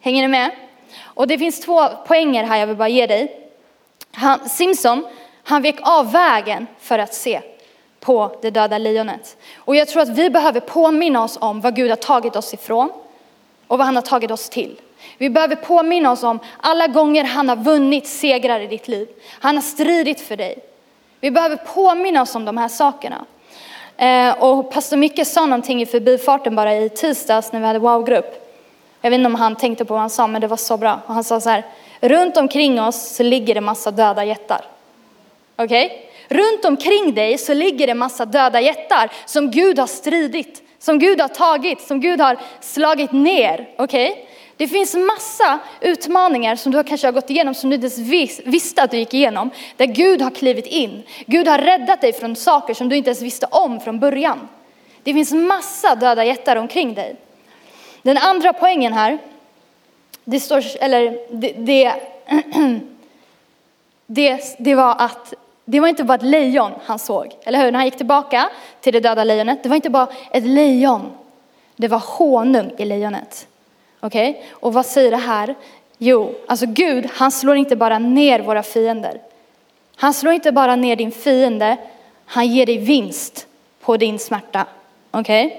Hänger 0.00 0.22
ni 0.22 0.28
med? 0.28 0.50
Och 1.02 1.26
det 1.26 1.38
finns 1.38 1.60
två 1.60 1.88
poänger 2.06 2.44
här 2.44 2.58
jag 2.58 2.66
vill 2.66 2.76
bara 2.76 2.88
ge 2.88 3.06
dig. 3.06 3.50
Han, 4.12 4.48
Simpson, 4.48 5.06
han 5.42 5.62
vek 5.62 5.76
av 5.82 6.12
vägen 6.12 6.66
för 6.80 6.98
att 6.98 7.14
se 7.14 7.40
på 8.00 8.38
det 8.42 8.50
döda 8.50 8.78
lejonet. 8.78 9.36
Och 9.56 9.76
jag 9.76 9.88
tror 9.88 10.02
att 10.02 10.08
vi 10.08 10.30
behöver 10.30 10.60
påminna 10.60 11.24
oss 11.24 11.38
om 11.40 11.60
vad 11.60 11.76
Gud 11.76 11.90
har 11.90 11.96
tagit 11.96 12.36
oss 12.36 12.54
ifrån 12.54 12.90
och 13.66 13.78
vad 13.78 13.86
han 13.86 13.96
har 13.96 14.02
tagit 14.02 14.30
oss 14.30 14.48
till. 14.48 14.80
Vi 15.18 15.30
behöver 15.30 15.56
påminna 15.56 16.12
oss 16.12 16.22
om 16.22 16.38
alla 16.60 16.86
gånger 16.86 17.24
han 17.24 17.48
har 17.48 17.56
vunnit 17.56 18.06
segrar 18.06 18.60
i 18.60 18.66
ditt 18.66 18.88
liv. 18.88 19.08
Han 19.40 19.54
har 19.54 19.62
stridit 19.62 20.20
för 20.20 20.36
dig. 20.36 20.58
Vi 21.20 21.30
behöver 21.30 21.56
påminna 21.56 22.22
oss 22.22 22.34
om 22.34 22.44
de 22.44 22.56
här 22.56 22.68
sakerna. 22.68 23.24
Eh, 23.96 24.42
och 24.42 24.70
pastor 24.70 24.96
Micke 24.96 25.26
sa 25.26 25.46
någonting 25.46 25.82
i 25.82 25.86
förbifarten 25.86 26.56
bara 26.56 26.74
i 26.76 26.88
tisdags 26.88 27.52
när 27.52 27.60
vi 27.60 27.66
hade 27.66 27.78
wow-grupp. 27.78 28.40
Jag 29.00 29.10
vet 29.10 29.18
inte 29.18 29.26
om 29.26 29.34
han 29.34 29.56
tänkte 29.56 29.84
på 29.84 29.94
vad 29.94 30.00
han 30.00 30.10
sa, 30.10 30.26
men 30.26 30.40
det 30.40 30.46
var 30.46 30.56
så 30.56 30.76
bra. 30.76 31.00
Och 31.06 31.14
han 31.14 31.24
sa 31.24 31.40
så 31.40 31.50
här, 31.50 31.64
runt 32.00 32.36
omkring 32.36 32.80
oss 32.80 33.16
så 33.16 33.22
ligger 33.22 33.54
det 33.54 33.60
massa 33.60 33.90
döda 33.90 34.24
jättar. 34.24 34.64
Okej? 35.56 35.86
Okay? 35.86 35.98
Runt 36.38 36.64
omkring 36.64 37.14
dig 37.14 37.38
så 37.38 37.54
ligger 37.54 37.86
det 37.86 37.94
massa 37.94 38.24
döda 38.24 38.60
jättar 38.60 39.10
som 39.26 39.50
Gud 39.50 39.78
har 39.78 39.86
stridit, 39.86 40.62
som 40.78 40.98
Gud 40.98 41.20
har 41.20 41.28
tagit, 41.28 41.80
som 41.80 42.00
Gud 42.00 42.20
har 42.20 42.38
slagit 42.60 43.12
ner. 43.12 43.68
Okej? 43.76 44.10
Okay? 44.10 44.24
Det 44.56 44.68
finns 44.68 44.94
massa 44.94 45.58
utmaningar 45.80 46.56
som 46.56 46.72
du 46.72 46.82
kanske 46.82 47.06
har 47.06 47.12
gått 47.12 47.30
igenom 47.30 47.54
som 47.54 47.70
du 47.70 47.76
inte 47.76 47.86
ens 47.86 48.38
visste 48.44 48.82
att 48.82 48.90
du 48.90 48.96
gick 48.96 49.14
igenom. 49.14 49.50
Där 49.76 49.86
Gud 49.86 50.22
har 50.22 50.30
klivit 50.30 50.66
in. 50.66 51.02
Gud 51.26 51.48
har 51.48 51.58
räddat 51.58 52.00
dig 52.00 52.12
från 52.12 52.36
saker 52.36 52.74
som 52.74 52.88
du 52.88 52.96
inte 52.96 53.10
ens 53.10 53.22
visste 53.22 53.46
om 53.50 53.80
från 53.80 54.00
början. 54.00 54.48
Det 55.02 55.14
finns 55.14 55.32
massa 55.32 55.94
döda 55.94 56.24
jättar 56.24 56.56
omkring 56.56 56.94
dig. 56.94 57.16
Den 58.02 58.18
andra 58.18 58.52
poängen 58.52 58.92
här, 58.92 59.18
det, 60.24 60.40
står, 60.40 60.62
eller 60.80 61.18
det, 61.30 61.52
det, 61.52 61.94
det, 64.06 64.56
det 64.58 64.74
var 64.74 64.96
att 64.98 65.34
det 65.64 65.80
var 65.80 65.88
inte 65.88 66.04
bara 66.04 66.14
ett 66.14 66.22
lejon 66.22 66.72
han 66.84 66.98
såg, 66.98 67.36
eller 67.44 67.58
hur? 67.58 67.72
När 67.72 67.78
han 67.78 67.84
gick 67.84 67.96
tillbaka 67.96 68.48
till 68.80 68.92
det 68.92 69.00
döda 69.00 69.24
lejonet, 69.24 69.62
det 69.62 69.68
var 69.68 69.76
inte 69.76 69.90
bara 69.90 70.08
ett 70.30 70.44
lejon, 70.44 71.12
det 71.76 71.88
var 71.88 72.02
honung 72.06 72.72
i 72.78 72.84
lejonet. 72.84 73.46
Okej? 74.04 74.30
Okay? 74.30 74.42
Och 74.50 74.72
vad 74.72 74.86
säger 74.86 75.10
det 75.10 75.16
här? 75.16 75.54
Jo, 75.98 76.34
alltså 76.46 76.66
Gud, 76.66 77.08
han 77.12 77.32
slår 77.32 77.56
inte 77.56 77.76
bara 77.76 77.98
ner 77.98 78.40
våra 78.40 78.62
fiender. 78.62 79.20
Han 79.96 80.14
slår 80.14 80.32
inte 80.32 80.52
bara 80.52 80.76
ner 80.76 80.96
din 80.96 81.12
fiende, 81.12 81.76
han 82.26 82.46
ger 82.46 82.66
dig 82.66 82.78
vinst 82.78 83.46
på 83.80 83.96
din 83.96 84.18
smärta. 84.18 84.66
Okej? 85.10 85.46
Okay? 85.46 85.58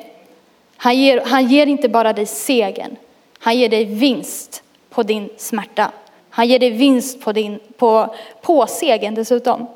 Han, 0.78 0.98
ger, 0.98 1.22
han 1.26 1.48
ger 1.48 1.68
inte 1.68 1.90
bara 1.90 2.14
dig 2.14 2.26
segern, 2.26 2.96
han 3.40 3.58
ger 3.58 3.70
dig 3.70 3.86
vinst 3.86 4.64
på 4.90 5.04
din 5.04 5.30
smärta. 5.38 5.92
Han 6.30 6.48
ger 6.48 6.60
dig 6.60 6.70
vinst 6.70 7.22
på, 7.22 7.32
din, 7.32 7.60
på, 7.78 8.16
på 8.42 8.68
segern 8.68 9.16
dessutom. 9.16 9.68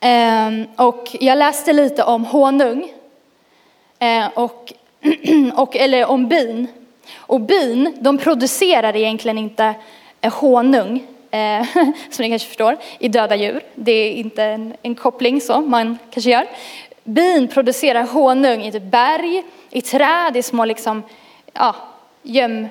Ehm, 0.00 0.66
och 0.76 1.16
jag 1.20 1.38
läste 1.38 1.72
lite 1.72 2.04
om 2.04 2.24
honung, 2.24 2.92
ehm, 3.98 4.30
och, 4.34 4.72
och, 5.54 5.76
eller 5.76 6.06
om 6.06 6.28
bin. 6.28 6.66
Och 7.16 7.40
bin, 7.40 7.96
de 8.00 8.18
producerar 8.18 8.96
egentligen 8.96 9.38
inte 9.38 9.74
eh, 10.20 10.32
honung, 10.32 11.06
eh, 11.30 11.66
som 12.10 12.22
ni 12.22 12.28
kanske 12.28 12.48
förstår, 12.48 12.76
i 12.98 13.08
döda 13.08 13.36
djur. 13.36 13.62
Det 13.74 13.92
är 13.92 14.12
inte 14.12 14.44
en, 14.44 14.74
en 14.82 14.94
koppling 14.94 15.40
så 15.40 15.60
man 15.60 15.98
kanske 16.10 16.30
gör. 16.30 16.46
Bin 17.04 17.48
producerar 17.48 18.02
honung 18.02 18.62
i 18.62 18.68
ett 18.68 18.82
berg, 18.82 19.42
i 19.70 19.80
träd, 19.80 20.36
i 20.36 20.42
små 20.42 20.64
liksom, 20.64 21.02
ja, 21.52 21.76
göm, 22.22 22.68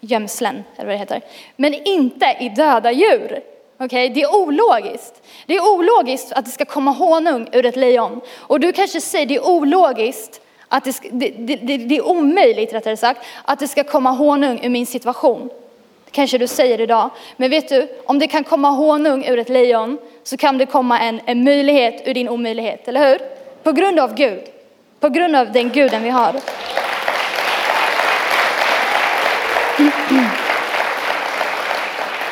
gömslen, 0.00 0.64
eller 0.76 0.86
vad 0.86 0.94
det 0.94 0.98
heter. 0.98 1.20
Men 1.56 1.74
inte 1.74 2.36
i 2.40 2.48
döda 2.48 2.92
djur. 2.92 3.40
Okay? 3.78 4.08
Det 4.08 4.22
är 4.22 4.34
ologiskt. 4.34 5.22
Det 5.46 5.54
är 5.54 5.74
ologiskt 5.74 6.32
att 6.32 6.44
det 6.44 6.50
ska 6.50 6.64
komma 6.64 6.90
honung 6.90 7.48
ur 7.52 7.66
ett 7.66 7.76
lejon. 7.76 8.20
Och 8.36 8.60
du 8.60 8.72
kanske 8.72 9.00
säger 9.00 9.26
det 9.26 9.36
är 9.36 9.48
ologiskt, 9.48 10.40
att 10.68 10.84
det, 10.84 11.00
det, 11.10 11.56
det, 11.56 11.76
det 11.76 11.96
är 11.96 12.06
omöjligt 12.06 12.72
rättare 12.72 12.96
sagt, 12.96 13.20
att 13.44 13.58
det 13.58 13.68
ska 13.68 13.84
komma 13.84 14.10
honung 14.10 14.60
ur 14.62 14.68
min 14.68 14.86
situation. 14.86 15.50
Kanske 16.10 16.38
du 16.38 16.46
säger 16.46 16.80
idag. 16.80 17.10
Men 17.36 17.50
vet 17.50 17.68
du, 17.68 17.88
om 18.06 18.18
det 18.18 18.26
kan 18.26 18.44
komma 18.44 18.70
honung 18.70 19.24
ur 19.24 19.38
ett 19.38 19.48
lejon 19.48 19.98
så 20.22 20.36
kan 20.36 20.58
det 20.58 20.66
komma 20.66 21.00
en, 21.00 21.20
en 21.26 21.44
möjlighet 21.44 22.08
ur 22.08 22.14
din 22.14 22.28
omöjlighet, 22.28 22.88
eller 22.88 23.08
hur? 23.08 23.18
På 23.62 23.72
grund 23.72 23.98
av 24.00 24.14
Gud. 24.14 24.40
På 25.00 25.08
grund 25.08 25.36
av 25.36 25.52
den 25.52 25.68
guden 25.70 26.02
vi 26.02 26.10
har. 26.10 26.34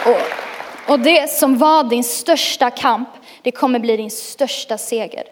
Och, 0.06 0.20
och 0.92 1.00
det 1.00 1.30
som 1.30 1.58
var 1.58 1.84
din 1.84 2.04
största 2.04 2.70
kamp, 2.70 3.08
det 3.42 3.50
kommer 3.50 3.78
bli 3.78 3.96
din 3.96 4.10
största 4.10 4.78
seger. 4.78 5.24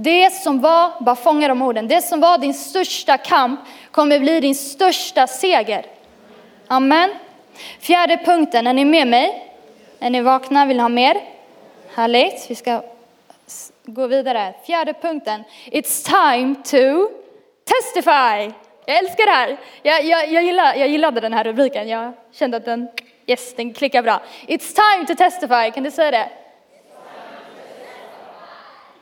Det 0.00 0.30
som 0.32 0.60
var, 0.60 0.92
bara 1.00 1.16
fånga 1.16 1.48
de 1.48 1.62
orden, 1.62 1.88
det 1.88 2.02
som 2.02 2.20
var 2.20 2.38
din 2.38 2.54
största 2.54 3.18
kamp 3.18 3.60
kommer 3.90 4.20
bli 4.20 4.40
din 4.40 4.54
största 4.54 5.26
seger. 5.26 5.86
Amen. 6.66 7.10
Fjärde 7.80 8.16
punkten, 8.16 8.66
är 8.66 8.72
ni 8.72 8.84
med 8.84 9.06
mig? 9.06 9.52
Är 9.98 10.10
ni 10.10 10.20
vakna, 10.20 10.66
vill 10.66 10.76
ni 10.76 10.82
ha 10.82 10.88
mer? 10.88 11.20
Härligt, 11.94 12.50
vi 12.50 12.54
ska 12.54 12.82
gå 13.84 14.06
vidare. 14.06 14.54
Fjärde 14.66 14.92
punkten, 14.92 15.44
it's 15.66 16.04
time 16.04 16.54
to 16.54 17.10
testify. 17.64 18.54
Jag 18.86 18.98
älskar 18.98 19.26
det 19.26 19.32
här. 19.32 19.56
Jag, 19.82 20.04
jag, 20.04 20.32
jag, 20.32 20.44
gillar, 20.44 20.74
jag 20.74 20.88
gillade 20.88 21.20
den 21.20 21.32
här 21.32 21.44
rubriken, 21.44 21.88
jag 21.88 22.12
kände 22.32 22.56
att 22.56 22.64
den, 22.64 22.88
yes, 23.26 23.54
den 23.56 23.74
klickar 23.74 24.02
bra. 24.02 24.20
It's 24.46 24.74
time 24.74 25.06
to 25.06 25.14
testify, 25.14 25.70
kan 25.70 25.84
du 25.84 25.90
säga 25.90 26.10
det? 26.10 26.28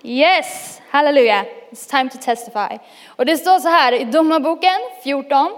Yes, 0.09 0.81
halleluja. 0.91 1.45
It's 1.71 1.91
time 1.91 2.11
to 2.11 2.19
testify. 2.19 2.79
Och 3.07 3.27
det 3.27 3.37
står 3.37 3.59
så 3.59 3.69
här 3.69 3.93
i 3.93 4.05
Domarboken 4.05 4.81
14, 5.03 5.53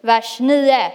vers 0.00 0.40
9. 0.40 0.92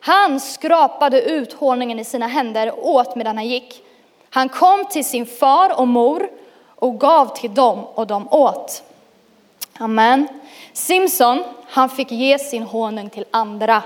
Han 0.00 0.40
skrapade 0.40 1.22
ut 1.22 1.52
honungen 1.52 1.98
i 1.98 2.04
sina 2.04 2.26
händer 2.26 2.78
och 2.78 2.90
åt 2.90 3.16
medan 3.16 3.36
han 3.36 3.46
gick. 3.46 3.84
Han 4.30 4.48
kom 4.48 4.84
till 4.84 5.04
sin 5.04 5.26
far 5.26 5.80
och 5.80 5.88
mor 5.88 6.28
och 6.66 7.00
gav 7.00 7.36
till 7.36 7.54
dem 7.54 7.84
och 7.84 8.06
de 8.06 8.28
åt. 8.28 8.82
Amen. 9.78 10.28
Simson, 10.72 11.44
han 11.68 11.88
fick 11.88 12.10
ge 12.10 12.38
sin 12.38 12.62
honung 12.62 13.10
till 13.10 13.24
andra. 13.30 13.82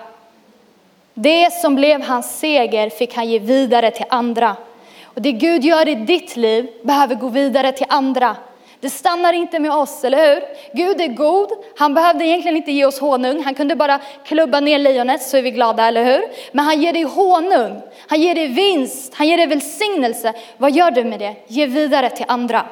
Det 1.14 1.52
som 1.52 1.74
blev 1.74 2.02
hans 2.02 2.38
seger 2.38 2.90
fick 2.90 3.14
han 3.14 3.28
ge 3.28 3.38
vidare 3.38 3.90
till 3.90 4.06
andra. 4.08 4.56
Och 5.04 5.22
det 5.22 5.32
Gud 5.32 5.64
gör 5.64 5.88
i 5.88 5.94
ditt 5.94 6.36
liv 6.36 6.70
behöver 6.82 7.14
gå 7.14 7.28
vidare 7.28 7.72
till 7.72 7.86
andra. 7.88 8.36
Det 8.80 8.90
stannar 8.90 9.32
inte 9.32 9.58
med 9.58 9.72
oss, 9.72 10.04
eller 10.04 10.34
hur? 10.34 10.42
Gud 10.72 11.00
är 11.00 11.08
god. 11.08 11.48
Han 11.76 11.94
behövde 11.94 12.24
egentligen 12.26 12.56
inte 12.56 12.72
ge 12.72 12.84
oss 12.84 12.98
honung. 13.00 13.42
Han 13.44 13.54
kunde 13.54 13.76
bara 13.76 14.00
klubba 14.24 14.60
ner 14.60 14.78
lejonet 14.78 15.22
så 15.22 15.36
är 15.36 15.42
vi 15.42 15.50
glada, 15.50 15.88
eller 15.88 16.04
hur? 16.04 16.22
Men 16.52 16.64
han 16.64 16.82
ger 16.82 16.92
dig 16.92 17.02
honung. 17.02 17.82
Han 18.08 18.20
ger 18.20 18.34
dig 18.34 18.46
vinst. 18.46 19.14
Han 19.14 19.28
ger 19.28 19.36
dig 19.36 19.46
välsignelse. 19.46 20.32
Vad 20.56 20.72
gör 20.72 20.90
du 20.90 21.04
med 21.04 21.18
det? 21.18 21.36
Ge 21.46 21.66
vidare 21.66 22.10
till 22.10 22.24
andra. 22.28 22.66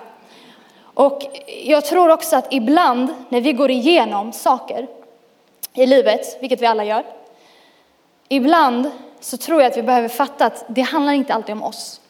Och 0.94 1.22
jag 1.64 1.84
tror 1.84 2.08
också 2.10 2.36
att 2.36 2.52
ibland 2.52 3.14
när 3.28 3.40
vi 3.40 3.52
går 3.52 3.70
igenom 3.70 4.32
saker 4.32 4.86
i 5.74 5.86
livet, 5.86 6.38
vilket 6.40 6.62
vi 6.62 6.66
alla 6.66 6.84
gör, 6.84 7.04
ibland 8.28 8.90
så 9.20 9.36
tror 9.36 9.62
jag 9.62 9.70
att 9.70 9.76
vi 9.76 9.82
behöver 9.82 10.08
fatta 10.08 10.46
att 10.46 10.64
det 10.68 10.80
handlar 10.80 11.12
inte 11.12 11.34
alltid 11.34 11.52
om 11.52 11.62
oss. 11.62 12.00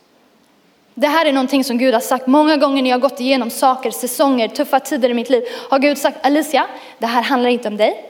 Det 0.98 1.06
här 1.06 1.26
är 1.26 1.32
någonting 1.32 1.64
som 1.64 1.78
Gud 1.78 1.94
har 1.94 2.00
sagt 2.00 2.26
många 2.26 2.56
gånger 2.56 2.82
när 2.82 2.90
jag 2.90 2.96
har 2.96 3.08
gått 3.08 3.20
igenom 3.20 3.50
saker, 3.50 3.90
säsonger, 3.90 4.48
tuffa 4.48 4.80
tider 4.80 5.10
i 5.10 5.14
mitt 5.14 5.30
liv. 5.30 5.42
Har 5.70 5.78
Gud 5.78 5.98
sagt, 5.98 6.26
Alicia, 6.26 6.66
det 6.98 7.06
här 7.06 7.22
handlar 7.22 7.50
inte 7.50 7.68
om 7.68 7.76
dig. 7.76 8.04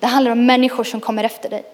Det 0.00 0.06
handlar 0.06 0.32
om 0.32 0.46
människor 0.46 0.84
som 0.84 1.00
kommer 1.00 1.24
efter 1.24 1.50
dig. 1.50 1.64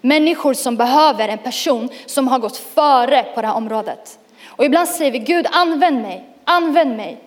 Människor 0.00 0.54
som 0.54 0.76
behöver 0.76 1.28
en 1.28 1.38
person 1.38 1.88
som 2.06 2.28
har 2.28 2.38
gått 2.38 2.56
före 2.56 3.22
på 3.34 3.40
det 3.40 3.46
här 3.46 3.54
området. 3.54 4.18
Och 4.46 4.64
ibland 4.64 4.88
säger 4.88 5.10
vi, 5.10 5.18
Gud 5.18 5.46
använd 5.52 6.02
mig, 6.02 6.24
använd 6.44 6.96
mig. 6.96 7.18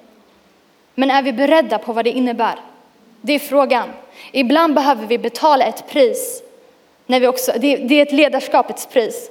Men 0.95 1.11
är 1.11 1.21
vi 1.21 1.33
beredda 1.33 1.77
på 1.77 1.93
vad 1.93 2.05
det 2.05 2.11
innebär? 2.11 2.55
Det 3.21 3.33
är 3.33 3.39
frågan. 3.39 3.89
Ibland 4.31 4.75
behöver 4.75 5.07
vi 5.07 5.17
betala 5.17 5.65
ett 5.65 5.89
pris. 5.89 6.43
När 7.05 7.19
vi 7.19 7.27
också, 7.27 7.51
det, 7.57 7.99
är 7.99 8.01
ett 8.01 8.11
ledarskapets 8.11 8.85
pris 8.85 9.29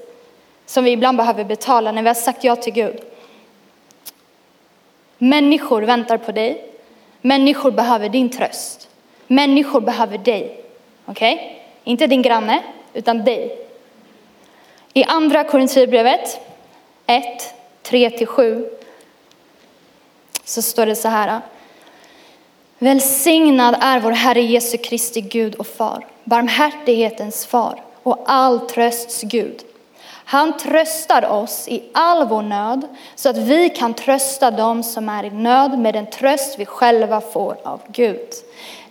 som 0.67 0.85
vi 0.85 0.91
ibland 0.91 1.17
behöver 1.17 1.45
betala 1.45 1.93
när 1.93 2.03
vi 2.03 2.09
har 2.09 2.15
sagt 2.15 2.45
ja 2.45 2.57
till 2.57 2.73
Gud. 2.73 3.01
Människor 5.25 5.83
väntar 5.83 6.19
på 6.19 6.33
dig. 6.33 6.65
Människor 7.21 7.71
behöver 7.71 8.09
din 8.09 8.31
tröst. 8.31 8.89
Människor 9.27 9.81
behöver 9.81 10.19
dig. 10.19 10.65
Okej? 11.05 11.35
Okay? 11.35 11.49
Inte 11.85 12.07
din 12.07 12.23
granne, 12.23 12.63
utan 12.95 13.25
dig. 13.25 13.59
I 14.93 15.05
andra 15.05 15.45
Korinthierbrevet 15.45 16.41
1, 17.07 17.55
3-7 17.83 18.69
så 20.45 20.63
står 20.63 20.87
det 20.87 20.97
så 20.97 21.09
här. 21.09 21.41
Välsignad 22.79 23.77
är 23.81 24.01
vår 24.01 24.13
Herre 24.13 24.43
Jesu 24.43 24.79
Kristi 24.79 25.21
Gud 25.21 25.55
och 25.55 25.67
Far, 25.67 26.07
barmhärtighetens 26.25 27.47
far 27.47 27.83
och 28.03 28.23
all 28.27 28.61
trösts 28.61 29.23
Gud. 29.23 29.65
Han 30.25 30.57
tröstar 30.57 31.31
oss 31.31 31.69
i 31.69 31.83
all 31.93 32.29
vår 32.29 32.43
nöd 32.43 32.89
så 33.15 33.29
att 33.29 33.37
vi 33.37 33.69
kan 33.69 33.95
trösta 33.95 34.51
dem 34.51 34.83
som 34.83 35.09
är 35.09 35.25
i 35.25 35.31
nöd 35.31 35.79
med 35.79 35.95
den 35.95 36.07
tröst 36.07 36.59
vi 36.59 36.67
själva 36.67 37.21
får 37.21 37.57
av 37.63 37.81
Gud. 37.89 38.29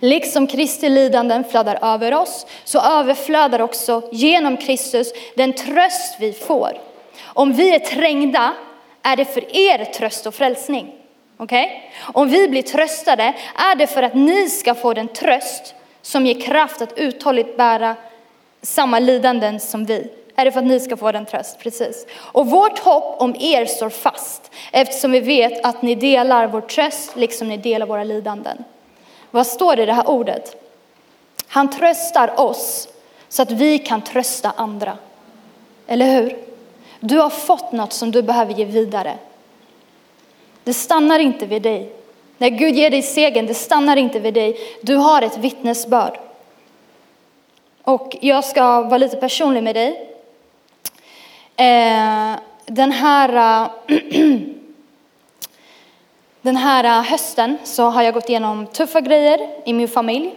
Liksom 0.00 0.46
Kristi 0.46 0.88
lidanden 0.88 1.44
flödar 1.44 1.78
över 1.94 2.14
oss 2.14 2.46
så 2.64 2.80
överflödar 2.80 3.60
också 3.60 4.02
genom 4.12 4.56
Kristus 4.56 5.12
den 5.36 5.52
tröst 5.52 6.16
vi 6.20 6.32
får. 6.32 6.80
Om 7.24 7.52
vi 7.52 7.74
är 7.74 7.78
trängda 7.78 8.52
är 9.02 9.16
det 9.16 9.24
för 9.24 9.56
er 9.56 9.84
tröst 9.84 10.26
och 10.26 10.34
frälsning. 10.34 10.92
Okay? 11.38 11.66
Om 12.00 12.28
vi 12.28 12.48
blir 12.48 12.62
tröstade 12.62 13.34
är 13.54 13.76
det 13.76 13.86
för 13.86 14.02
att 14.02 14.14
ni 14.14 14.48
ska 14.48 14.74
få 14.74 14.94
den 14.94 15.08
tröst 15.08 15.74
som 16.02 16.26
ger 16.26 16.40
kraft 16.40 16.82
att 16.82 16.98
uthålligt 16.98 17.56
bära 17.56 17.96
samma 18.62 18.98
lidanden 18.98 19.60
som 19.60 19.84
vi. 19.84 20.10
Är 20.36 20.44
det 20.44 20.52
för 20.52 20.60
att 20.60 20.66
ni 20.66 20.80
ska 20.80 20.96
få 20.96 21.12
den 21.12 21.26
tröst, 21.26 21.58
precis. 21.58 22.06
Och 22.16 22.46
vårt 22.46 22.78
hopp 22.78 23.20
om 23.20 23.36
er 23.38 23.66
står 23.66 23.90
fast 23.90 24.50
eftersom 24.72 25.12
vi 25.12 25.20
vet 25.20 25.64
att 25.64 25.82
ni 25.82 25.94
delar 25.94 26.46
vår 26.46 26.60
tröst 26.60 27.16
liksom 27.16 27.48
ni 27.48 27.56
delar 27.56 27.86
våra 27.86 28.04
lidanden. 28.04 28.64
Vad 29.30 29.46
står 29.46 29.76
det 29.76 29.82
i 29.82 29.86
det 29.86 29.92
här 29.92 30.08
ordet? 30.08 30.56
Han 31.46 31.70
tröstar 31.70 32.40
oss 32.40 32.88
så 33.28 33.42
att 33.42 33.50
vi 33.50 33.78
kan 33.78 34.02
trösta 34.02 34.52
andra. 34.56 34.98
Eller 35.86 36.06
hur? 36.06 36.36
Du 37.00 37.18
har 37.18 37.30
fått 37.30 37.72
något 37.72 37.92
som 37.92 38.10
du 38.10 38.22
behöver 38.22 38.54
ge 38.54 38.64
vidare. 38.64 39.18
Det 40.64 40.74
stannar 40.74 41.18
inte 41.18 41.46
vid 41.46 41.62
dig. 41.62 41.92
När 42.38 42.48
Gud 42.48 42.74
ger 42.74 42.90
dig 42.90 43.02
segern, 43.02 43.46
det 43.46 43.54
stannar 43.54 43.96
inte 43.96 44.20
vid 44.20 44.34
dig. 44.34 44.58
Du 44.82 44.96
har 44.96 45.22
ett 45.22 45.38
vittnesbörd. 45.38 46.18
Och 47.82 48.16
jag 48.20 48.44
ska 48.44 48.82
vara 48.82 48.98
lite 48.98 49.16
personlig 49.16 49.62
med 49.62 49.74
dig. 49.74 50.13
Eh, 51.56 52.38
den 52.66 52.92
här, 52.92 53.62
eh, 53.62 53.70
den 56.42 56.56
här 56.56 56.84
eh, 56.84 57.02
hösten 57.02 57.58
så 57.64 57.84
har 57.84 58.02
jag 58.02 58.14
gått 58.14 58.28
igenom 58.28 58.66
tuffa 58.66 59.00
grejer 59.00 59.38
i 59.64 59.72
min 59.72 59.88
familj. 59.88 60.34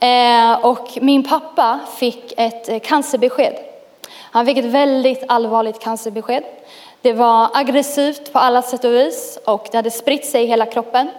Eh, 0.00 0.64
och 0.64 0.98
min 1.00 1.24
pappa 1.24 1.80
fick 1.96 2.34
ett 2.36 2.68
eh, 2.68 2.78
cancerbesked. 2.78 3.54
Han 4.10 4.46
fick 4.46 4.58
ett 4.58 4.64
väldigt 4.64 5.24
allvarligt 5.28 5.80
cancerbesked. 5.80 6.44
Det 7.02 7.12
var 7.12 7.50
aggressivt 7.54 8.32
på 8.32 8.38
alla 8.38 8.62
sätt 8.62 8.84
och 8.84 8.92
vis 8.92 9.38
och 9.44 9.68
det 9.70 9.78
hade 9.78 9.90
spritt 9.90 10.26
sig 10.26 10.42
i 10.42 10.46
hela 10.46 10.66
kroppen. 10.66 11.10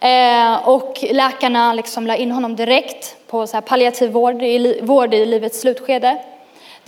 Eh, 0.00 0.68
och 0.68 1.04
läkarna 1.10 1.74
liksom 1.74 2.06
la 2.06 2.16
in 2.16 2.32
honom 2.32 2.56
direkt 2.56 3.16
på 3.26 3.46
så 3.46 3.56
här 3.56 3.60
palliativ 3.60 4.10
vård 4.10 4.42
i, 4.42 4.80
vård 4.82 5.14
i 5.14 5.26
livets 5.26 5.60
slutskede. 5.60 6.18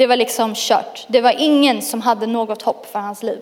Det 0.03 0.07
var 0.07 0.17
liksom 0.17 0.53
kört. 0.55 1.05
Det 1.09 1.21
var 1.21 1.35
ingen 1.39 1.83
som 1.83 2.01
hade 2.01 2.27
något 2.27 2.63
hopp 2.63 2.87
för 2.93 2.99
hans 2.99 3.23
liv. 3.23 3.41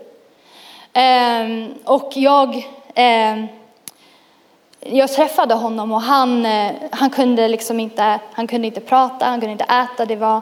Ehm, 0.92 1.74
och 1.84 2.12
jag, 2.14 2.68
ehm, 2.94 3.46
jag 4.80 5.12
träffade 5.12 5.54
honom 5.54 5.92
och 5.92 6.00
han, 6.00 6.46
eh, 6.46 6.72
han, 6.90 7.10
kunde 7.10 7.48
liksom 7.48 7.80
inte, 7.80 8.20
han 8.32 8.46
kunde 8.46 8.66
inte 8.66 8.80
prata, 8.80 9.24
han 9.24 9.40
kunde 9.40 9.52
inte 9.52 9.64
äta. 9.64 10.06
Det 10.06 10.16
var, 10.16 10.40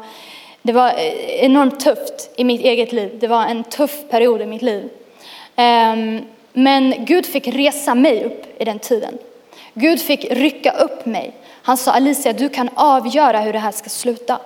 det 0.62 0.72
var 0.72 0.88
eh, 0.88 1.44
enormt 1.44 1.80
tufft 1.80 2.30
i 2.36 2.44
mitt 2.44 2.60
eget 2.60 2.92
liv. 2.92 3.18
Det 3.20 3.28
var 3.28 3.46
en 3.46 3.64
tuff 3.64 4.10
period 4.10 4.42
i 4.42 4.46
mitt 4.46 4.62
liv. 4.62 4.90
Ehm, 5.56 6.24
men 6.52 6.94
Gud 6.98 7.26
fick 7.26 7.48
resa 7.48 7.94
mig 7.94 8.24
upp 8.24 8.60
i 8.60 8.64
den 8.64 8.78
tiden. 8.78 9.18
Gud 9.74 10.00
fick 10.00 10.24
rycka 10.30 10.70
upp 10.70 11.06
mig. 11.06 11.32
Han 11.62 11.76
sa 11.76 11.92
Alicia, 11.92 12.32
du 12.32 12.48
kan 12.48 12.70
avgöra 12.74 13.40
hur 13.40 13.52
det 13.52 13.58
här 13.58 13.72
ska 13.72 13.88
sluta. 13.88 14.38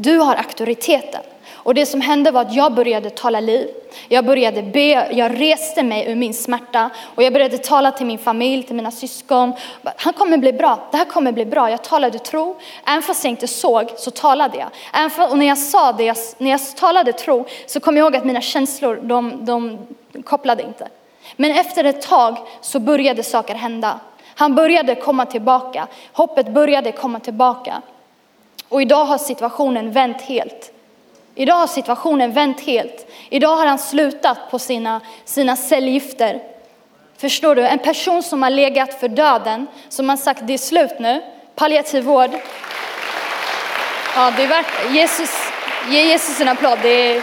Du 0.00 0.18
har 0.18 0.34
auktoriteten. 0.34 1.22
Och 1.52 1.74
det 1.74 1.86
som 1.86 2.00
hände 2.00 2.30
var 2.30 2.40
att 2.40 2.54
jag 2.54 2.74
började 2.74 3.10
tala 3.10 3.40
liv. 3.40 3.68
Jag 4.08 4.24
började 4.24 4.62
be, 4.62 5.08
jag 5.12 5.40
reste 5.40 5.82
mig 5.82 6.10
ur 6.10 6.14
min 6.14 6.34
smärta 6.34 6.90
och 7.14 7.22
jag 7.22 7.32
började 7.32 7.58
tala 7.58 7.92
till 7.92 8.06
min 8.06 8.18
familj, 8.18 8.62
till 8.62 8.76
mina 8.76 8.90
syskon. 8.90 9.52
Han 9.96 10.12
kommer 10.12 10.38
bli 10.38 10.52
bra, 10.52 10.78
det 10.90 10.96
här 10.96 11.04
kommer 11.04 11.32
bli 11.32 11.44
bra. 11.44 11.70
Jag 11.70 11.84
talade 11.84 12.18
tro, 12.18 12.56
även 12.86 13.02
fast 13.02 13.24
jag 13.24 13.30
inte 13.30 13.46
såg 13.46 13.90
så 13.96 14.10
talade 14.10 14.58
jag. 14.58 14.68
Även 14.94 15.10
för, 15.10 15.30
och 15.30 15.38
när 15.38 15.46
jag 15.46 15.58
sa 15.58 15.92
det, 15.92 16.34
när 16.38 16.50
jag 16.50 16.76
talade 16.76 17.12
tro 17.12 17.46
så 17.66 17.80
kom 17.80 17.96
jag 17.96 18.04
ihåg 18.04 18.16
att 18.16 18.24
mina 18.24 18.40
känslor, 18.40 19.00
de, 19.02 19.44
de 19.44 19.78
kopplade 20.24 20.62
inte. 20.62 20.88
Men 21.36 21.50
efter 21.50 21.84
ett 21.84 22.02
tag 22.02 22.36
så 22.60 22.78
började 22.78 23.22
saker 23.22 23.54
hända. 23.54 24.00
Han 24.34 24.54
började 24.54 24.94
komma 24.94 25.26
tillbaka, 25.26 25.86
hoppet 26.12 26.48
började 26.48 26.92
komma 26.92 27.20
tillbaka. 27.20 27.82
Och 28.68 28.82
idag 28.82 29.04
har 29.04 29.18
situationen 29.18 29.92
vänt 29.92 30.20
helt. 30.22 30.72
Idag 31.34 31.54
har 31.54 31.66
situationen 31.66 32.32
vänt 32.32 32.60
helt. 32.60 33.06
Idag 33.30 33.56
har 33.56 33.66
han 33.66 33.78
slutat 33.78 34.50
på 34.50 34.58
sina, 34.58 35.00
sina 35.24 35.56
cellgifter. 35.56 36.42
Förstår 37.16 37.54
du? 37.54 37.66
En 37.66 37.78
person 37.78 38.22
som 38.22 38.42
har 38.42 38.50
legat 38.50 39.00
för 39.00 39.08
döden, 39.08 39.66
som 39.88 40.08
har 40.08 40.16
sagt 40.16 40.46
det 40.46 40.54
är 40.54 40.58
slut 40.58 40.98
nu, 40.98 41.22
palliativ 41.54 42.04
vård. 42.04 42.30
Ja, 44.14 44.32
det 44.36 44.42
är 44.42 44.48
värt 44.48 44.92
Jesus, 44.92 45.30
ge 45.88 46.02
Jesus 46.02 46.40
en 46.40 46.48
applåd. 46.48 46.78
Det 46.82 46.88
är, 46.88 47.22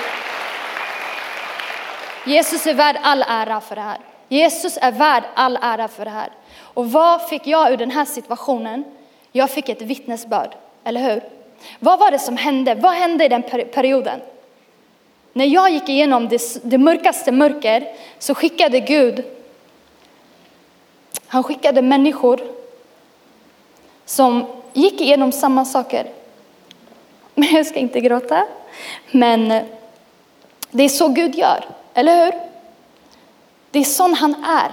Jesus 2.26 2.68
är 2.68 2.74
värd 2.74 2.98
all 3.04 3.26
ära 3.28 3.62
för 3.62 3.76
det 3.76 3.82
här. 3.82 3.98
Jesus 4.30 4.78
är 4.82 4.92
värd 4.92 5.24
all 5.36 5.58
ära 5.62 5.88
för 5.88 6.06
det 6.06 6.12
här. 6.12 6.30
Och 6.60 6.92
vad 6.92 7.30
fick 7.30 7.48
jag 7.48 7.72
ur 7.72 7.78
den 7.78 7.92
här 7.92 8.06
situationen? 8.06 8.84
Jag 9.32 9.50
fick 9.50 9.70
ett 9.70 9.82
vittnesbörd, 9.82 10.56
eller 10.84 11.02
hur? 11.02 11.35
Vad 11.80 12.00
var 12.00 12.12
det 12.12 12.20
som 12.20 12.38
hände? 12.38 12.76
Vad 12.76 12.94
hände 12.94 13.26
i 13.26 13.28
den 13.28 13.44
perioden? 13.74 14.20
När 15.34 15.46
jag 15.46 15.72
gick 15.72 15.90
igenom 15.90 16.28
det, 16.28 16.42
det 16.64 16.78
mörkaste 16.78 17.32
mörker 17.32 17.88
så 18.20 18.36
skickade 18.36 18.80
Gud, 18.80 19.24
han 21.28 21.44
skickade 21.44 21.82
människor 21.82 22.42
som 24.06 24.46
gick 24.74 25.02
igenom 25.02 25.32
samma 25.32 25.66
saker. 25.66 26.08
Men 27.36 27.56
jag 27.56 27.66
ska 27.66 27.80
inte 27.80 28.00
gråta. 28.00 28.46
Men 29.12 29.52
eh, 29.52 29.64
det 30.72 30.84
är 30.84 30.90
så 30.90 31.08
Gud 31.08 31.36
gör, 31.36 31.66
eller 31.94 32.26
hur? 32.26 32.34
Det 33.72 33.80
är 33.80 33.84
sån 33.84 34.14
han 34.14 34.44
är. 34.44 34.72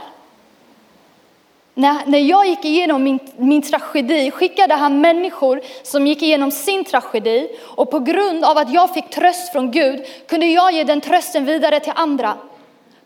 När, 1.75 2.07
när 2.07 2.19
jag 2.19 2.47
gick 2.47 2.65
igenom 2.65 3.03
min, 3.03 3.19
min 3.37 3.63
tragedi 3.63 4.31
skickade 4.31 4.75
han 4.75 5.01
människor 5.01 5.61
som 5.83 6.07
gick 6.07 6.23
igenom 6.23 6.51
sin 6.51 6.85
tragedi 6.85 7.49
och 7.63 7.91
på 7.91 7.99
grund 7.99 8.45
av 8.45 8.59
att 8.59 8.73
jag 8.73 8.95
fick 8.95 9.11
tröst 9.11 9.53
från 9.53 9.71
Gud 9.71 10.07
kunde 10.29 10.47
jag 10.47 10.73
ge 10.73 10.85
den 10.85 11.01
trösten 11.01 11.45
vidare 11.45 11.81
till 11.81 11.93
andra. 11.97 12.35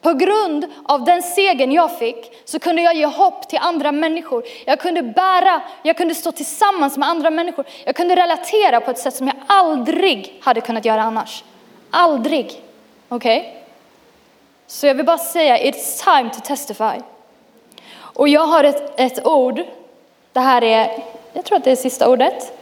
På 0.00 0.12
grund 0.12 0.66
av 0.85 1.05
den 1.05 1.22
segern 1.22 1.72
jag 1.72 1.98
fick 1.98 2.33
så 2.44 2.59
kunde 2.59 2.83
jag 2.83 2.96
ge 2.96 3.07
hopp 3.07 3.48
till 3.48 3.59
andra 3.62 3.92
människor. 3.92 4.44
Jag 4.64 4.81
kunde 4.81 5.02
bära, 5.02 5.62
jag 5.83 5.96
kunde 5.96 6.14
stå 6.14 6.33
tillsammans 6.33 6.96
med 6.96 7.09
andra 7.09 7.31
människor. 7.31 7.64
Jag 7.85 7.96
kunde 7.96 8.16
relatera 8.16 8.81
på 8.81 8.90
ett 8.90 8.98
sätt 8.98 9.14
som 9.14 9.26
jag 9.26 9.37
aldrig 9.46 10.40
hade 10.40 10.61
kunnat 10.61 10.85
göra 10.85 11.02
annars. 11.02 11.44
Aldrig. 11.90 12.62
Okej? 13.09 13.38
Okay? 13.38 13.52
Så 14.66 14.87
jag 14.87 14.94
vill 14.94 15.07
bara 15.07 15.18
säga, 15.18 15.59
it's 15.59 16.05
time 16.05 16.31
to 16.31 16.40
testify. 16.44 17.15
Och 18.16 18.29
jag 18.29 18.46
har 18.46 18.64
ett, 18.64 19.00
ett 19.00 19.26
ord, 19.26 19.62
det 20.33 20.40
här 20.40 20.64
är, 20.64 21.02
jag 21.33 21.44
tror 21.44 21.59
att 21.59 21.64
det 21.64 21.70
är 21.70 21.76
sista 21.76 22.09
ordet, 22.09 22.52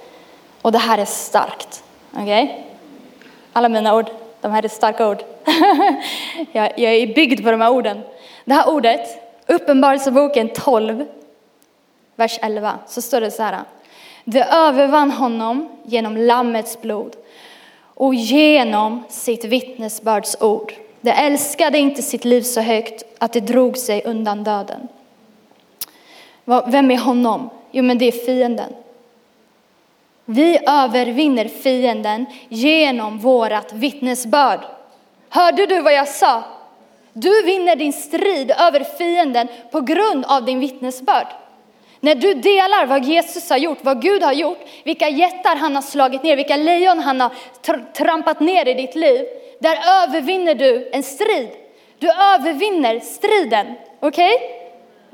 och 0.63 0.73
det 0.73 0.79
här 0.79 0.99
är 0.99 1.05
starkt. 1.05 1.85
Okej? 2.13 2.45
Okay? 2.45 2.57
Alla 3.53 3.69
mina 3.69 3.97
ord, 3.97 4.11
de 4.41 4.53
här 4.53 4.65
är 4.65 4.69
starka 4.69 5.09
ord. 5.09 5.23
jag, 6.53 6.79
jag 6.79 6.95
är 6.95 7.15
byggd 7.15 7.45
på 7.45 7.51
de 7.51 7.61
här 7.61 7.71
orden. 7.71 8.01
Det 8.45 8.55
här 8.55 8.69
ordet, 8.69 9.01
Uppenbarelseboken 9.47 10.49
12, 10.49 11.05
vers 12.17 12.39
11, 12.43 12.79
så 12.87 13.03
står 13.03 13.21
det 13.21 13.31
så 13.31 13.43
här. 13.43 13.61
De 14.25 14.43
övervann 14.43 15.11
honom 15.11 15.69
genom 15.85 16.17
Lammets 16.17 16.81
blod 16.81 17.17
och 17.95 18.15
genom 18.15 19.03
sitt 19.09 19.45
vittnesbördsord. 19.45 20.75
De 21.01 21.11
älskade 21.11 21.79
inte 21.79 22.03
sitt 22.03 22.25
liv 22.25 22.43
så 22.43 22.61
högt 22.61 23.03
att 23.19 23.33
det 23.33 23.41
drog 23.41 23.79
sig 23.79 24.03
undan 24.05 24.45
döden. 24.45 24.89
Vem 26.45 26.91
är 26.91 26.99
honom? 26.99 27.51
Jo, 27.71 27.83
men 27.83 27.99
det 27.99 28.05
är 28.05 28.27
fienden. 28.27 28.73
Vi 30.25 30.59
övervinner 30.67 31.49
fienden 31.49 32.27
genom 32.49 33.19
vårat 33.19 33.73
vittnesbörd. 33.73 34.61
Hörde 35.29 35.67
du 35.67 35.81
vad 35.81 35.95
jag 35.95 36.09
sa? 36.09 36.43
Du 37.13 37.43
vinner 37.43 37.77
din 37.77 37.93
strid 37.93 38.51
över 38.51 38.85
fienden 38.99 39.49
på 39.73 39.81
grund 39.81 40.25
av 40.25 40.45
din 40.45 40.61
vittnesbörd. 40.61 41.27
När 42.01 42.15
du 42.15 42.35
delar 42.35 42.87
vad 42.87 43.05
Jesus 43.05 43.51
har 43.51 43.57
gjort, 43.57 43.79
vad 43.83 44.03
Gud 44.03 44.23
har 44.23 44.33
gjort, 44.33 44.59
vilka 44.85 45.09
jättar 45.09 45.57
han 45.57 45.75
har 45.75 45.83
slagit 45.83 46.23
ner, 46.23 46.37
vilka 46.37 46.57
lejon 46.57 46.99
han 46.99 47.21
har 47.21 47.31
trampat 47.93 48.41
ner 48.41 48.69
i 48.69 48.75
ditt 48.75 48.95
liv, 48.95 49.27
där 49.61 49.79
övervinner 50.03 50.55
du 50.55 50.91
en 50.93 51.03
strid. 51.03 51.49
Du 51.99 52.09
övervinner 52.09 53.01
striden, 53.01 53.67
okej? 54.01 54.35
Okay? 54.35 54.64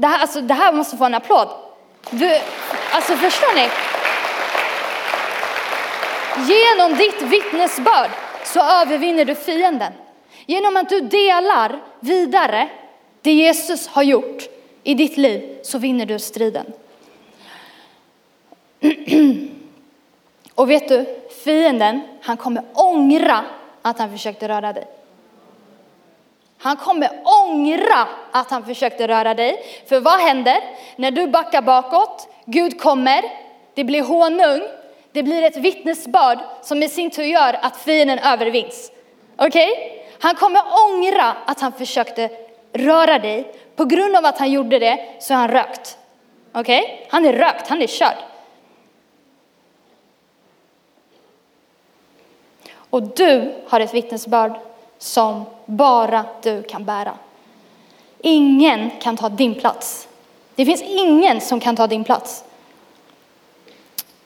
Det 0.01 0.07
här, 0.07 0.19
alltså, 0.19 0.41
det 0.41 0.55
här 0.55 0.73
måste 0.73 0.97
få 0.97 1.05
en 1.05 1.15
applåd. 1.15 1.49
Du, 2.11 2.39
alltså 2.93 3.17
förstår 3.17 3.55
ni? 3.55 3.69
Genom 6.53 6.99
ditt 6.99 7.23
vittnesbörd 7.23 8.11
så 8.45 8.61
övervinner 8.61 9.25
du 9.25 9.35
fienden. 9.35 9.93
Genom 10.47 10.77
att 10.77 10.89
du 10.89 11.01
delar 11.01 11.83
vidare 12.01 12.69
det 13.23 13.33
Jesus 13.33 13.89
har 13.89 14.03
gjort 14.03 14.43
i 14.83 14.95
ditt 14.95 15.17
liv 15.17 15.59
så 15.63 15.79
vinner 15.79 16.07
du 16.07 16.19
striden. 16.19 16.67
Och 20.55 20.71
vet 20.71 20.89
du, 20.89 21.07
fienden, 21.45 22.01
han 22.23 22.37
kommer 22.37 22.65
ångra 22.75 23.45
att 23.83 23.99
han 23.99 24.11
försökte 24.11 24.49
röra 24.49 24.73
dig. 24.73 25.00
Han 26.63 26.77
kommer 26.77 27.11
ångra 27.45 28.09
att 28.31 28.51
han 28.51 28.65
försökte 28.65 29.09
röra 29.09 29.35
dig. 29.35 29.65
För 29.89 30.01
vad 30.01 30.21
händer 30.21 30.61
när 30.97 31.11
du 31.11 31.27
backar 31.27 31.63
bakåt? 31.63 32.29
Gud 32.45 32.81
kommer, 32.81 33.23
det 33.75 33.85
blir 33.85 34.03
honung, 34.03 34.63
det 35.13 35.23
blir 35.23 35.43
ett 35.43 35.57
vittnesbörd 35.57 36.39
som 36.63 36.83
i 36.83 36.89
sin 36.89 37.11
tur 37.11 37.25
gör 37.25 37.59
att 37.63 37.77
fienden 37.77 38.19
övervinns. 38.19 38.93
Okej? 39.37 39.73
Okay? 39.73 40.01
Han 40.21 40.35
kommer 40.35 40.63
ångra 40.87 41.35
att 41.47 41.61
han 41.61 41.73
försökte 41.73 42.31
röra 42.73 43.19
dig. 43.19 43.55
På 43.77 43.85
grund 43.85 44.17
av 44.17 44.25
att 44.25 44.39
han 44.39 44.51
gjorde 44.51 44.79
det 44.79 45.07
så 45.21 45.33
är 45.33 45.39
han 45.39 45.51
rökt. 45.51 45.99
Okej? 46.53 46.83
Okay? 46.83 46.97
Han 47.11 47.27
är 47.27 47.33
rökt, 47.33 47.69
han 47.69 47.83
är 47.83 47.87
körd. 47.87 48.17
Och 52.91 53.03
du 53.03 53.55
har 53.69 53.81
ett 53.81 53.95
vittnesbörd 53.95 54.70
som 55.01 55.45
bara 55.67 56.25
du 56.43 56.63
kan 56.63 56.85
bära. 56.85 57.15
Ingen 58.23 58.91
kan 59.03 59.17
ta 59.17 59.29
din 59.29 59.55
plats. 59.55 60.09
Det 60.55 60.65
finns 60.65 60.83
ingen 60.83 61.41
som 61.41 61.61
kan 61.61 61.77
ta 61.77 61.87
din 61.87 62.05
plats. 62.05 62.45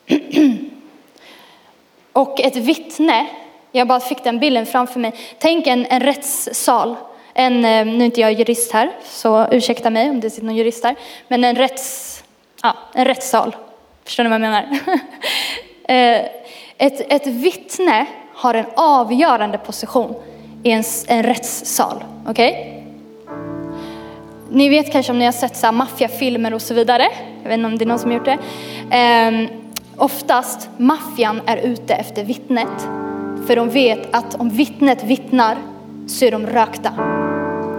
Och 2.12 2.41
ett 2.41 2.57
vittne, 2.57 3.27
jag 3.72 3.89
bara 3.89 4.01
fick 4.01 4.25
den 4.25 4.39
bilden 4.39 4.66
framför 4.66 5.01
mig. 5.01 5.14
Tänk 5.39 5.66
en, 5.66 5.87
en 5.87 6.01
rättssal. 6.01 6.97
En, 7.35 7.64
eh, 7.64 7.87
nu 7.87 7.97
är 7.97 8.05
inte 8.05 8.20
jag 8.20 8.33
jurist 8.33 8.72
här, 8.72 8.91
så 9.05 9.47
ursäkta 9.51 9.91
mig 9.91 10.11
om 10.11 10.20
det 10.20 10.31
sitter 10.31 10.47
någon 10.47 10.57
jurist 10.57 10.85
här. 10.85 10.97
Men 11.29 11.45
en, 11.45 11.57
rätts, 11.57 12.25
ja, 12.62 12.77
en 12.95 13.05
rättssal. 13.05 13.57
Förstår 14.05 14.25
ni 14.25 14.31
vad 14.31 14.35
jag 14.35 14.41
menar? 14.41 14.79
Eh, 15.89 16.25
ett, 16.79 17.12
ett 17.12 17.27
vittne 17.27 18.07
har 18.35 18.55
en 18.55 18.66
avgörande 18.75 19.59
position 19.59 20.14
i 20.65 20.71
en, 20.71 20.85
en 21.07 21.23
rättssal. 21.23 22.05
Okej? 22.27 22.51
Okay? 22.51 22.75
Ni 24.51 24.69
vet 24.69 24.93
kanske 24.93 25.12
om 25.12 25.19
ni 25.19 25.25
har 25.25 25.33
sett 25.33 25.57
så 25.57 25.73
maffiafilmer 25.73 26.55
och 26.55 26.62
så 26.62 26.75
vidare. 26.75 27.07
Jag 27.43 27.49
vet 27.49 27.59
inte 27.59 27.67
om 27.67 27.79
det 27.79 27.85
är 27.85 27.87
någon 27.87 27.99
som 27.99 28.11
har 28.11 28.19
gjort 28.19 28.27
det. 28.91 29.29
Um, 29.29 29.49
oftast 29.97 30.69
maffian 30.77 31.41
är 31.47 31.57
ute 31.57 31.95
efter 31.95 32.25
vittnet 32.25 32.89
För 33.47 33.57
de 33.57 33.71
vet 33.71 34.15
att 34.15 34.35
om 34.35 34.49
vittnet 34.49 35.05
vittnar 35.05 35.57
så 36.07 36.25
är 36.25 36.31
de 36.31 36.47
rökta. 36.47 36.91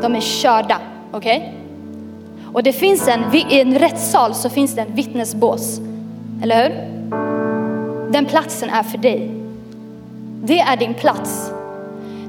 De 0.02 0.16
är 0.16 0.22
körda, 0.22 0.80
okej? 1.12 1.38
Okay? 1.38 1.50
Och 2.54 2.64
det 2.64 2.74
finns 2.74 3.08
en, 3.08 3.36
i 3.36 3.60
en 3.60 3.80
rättssal 3.80 4.34
så 4.34 4.50
finns 4.50 4.76
det 4.76 4.82
en 4.82 4.96
vittnesbås, 4.96 5.80
eller 6.44 6.64
hur? 6.64 6.76
Den 8.12 8.26
platsen 8.26 8.70
är 8.70 8.84
för 8.84 8.98
dig. 8.98 9.32
Det 10.44 10.60
är 10.60 10.78
din 10.78 10.94
plats. 10.94 11.55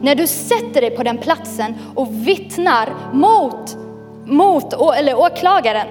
När 0.07 0.15
du 0.15 0.27
sätter 0.27 0.81
dig 0.81 0.91
på 0.91 1.03
den 1.03 1.19
platsen 1.19 1.75
och 1.95 2.09
vittnar 2.11 2.89
mot, 3.13 3.77
mot 4.25 4.73
eller 4.99 5.19
åklagaren, 5.19 5.87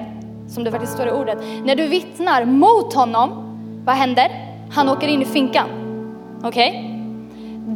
som 0.49 0.63
det 0.63 0.71
faktiskt 0.71 0.93
står 0.93 1.07
i 1.07 1.11
ordet. 1.11 1.37
När 1.65 1.75
du 1.75 1.87
vittnar 1.87 2.45
mot 2.45 2.93
honom, 2.93 3.29
vad 3.85 3.95
händer? 3.95 4.31
Han 4.71 4.89
åker 4.89 5.07
in 5.07 5.21
i 5.21 5.25
finkan. 5.25 5.67
Okej? 6.43 6.69
Okay? 6.69 6.81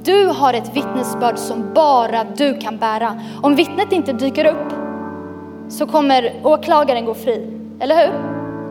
Du 0.03 0.27
har 0.27 0.53
ett 0.53 0.75
vittnesbörd 0.75 1.37
som 1.37 1.73
bara 1.73 2.23
du 2.23 2.57
kan 2.57 2.77
bära. 2.77 3.21
Om 3.41 3.55
vittnet 3.55 3.91
inte 3.91 4.13
dyker 4.13 4.45
upp 4.45 4.73
så 5.69 5.85
kommer 5.85 6.33
åklagaren 6.43 7.05
gå 7.05 7.13
fri, 7.13 7.47
eller 7.79 7.95
hur? 7.95 8.13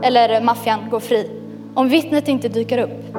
Eller 0.02 0.40
maffian 0.40 0.80
gå 0.90 1.00
fri. 1.00 1.30
Om 1.74 1.88
vittnet 1.88 2.28
inte 2.28 2.48
dyker 2.48 2.78
upp. 2.78 3.16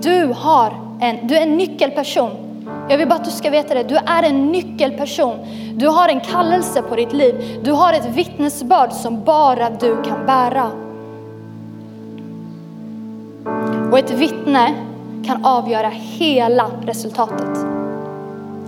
Du, 0.00 0.34
har 0.36 0.72
en, 1.00 1.26
du 1.26 1.36
är 1.36 1.42
en 1.42 1.56
nyckelperson. 1.56 2.49
Jag 2.90 2.98
vill 2.98 3.08
bara 3.08 3.14
att 3.14 3.24
du 3.24 3.30
ska 3.30 3.50
veta 3.50 3.74
det. 3.74 3.82
Du 3.82 3.96
är 3.96 4.22
en 4.22 4.46
nyckelperson. 4.52 5.36
Du 5.74 5.88
har 5.88 6.08
en 6.08 6.20
kallelse 6.20 6.82
på 6.82 6.96
ditt 6.96 7.12
liv. 7.12 7.60
Du 7.64 7.72
har 7.72 7.92
ett 7.92 8.06
vittnesbörd 8.06 8.92
som 8.92 9.24
bara 9.24 9.70
du 9.70 10.02
kan 10.02 10.26
bära. 10.26 10.70
Och 13.90 13.98
ett 13.98 14.10
vittne 14.10 14.74
kan 15.26 15.44
avgöra 15.44 15.88
hela 15.88 16.70
resultatet. 16.86 17.58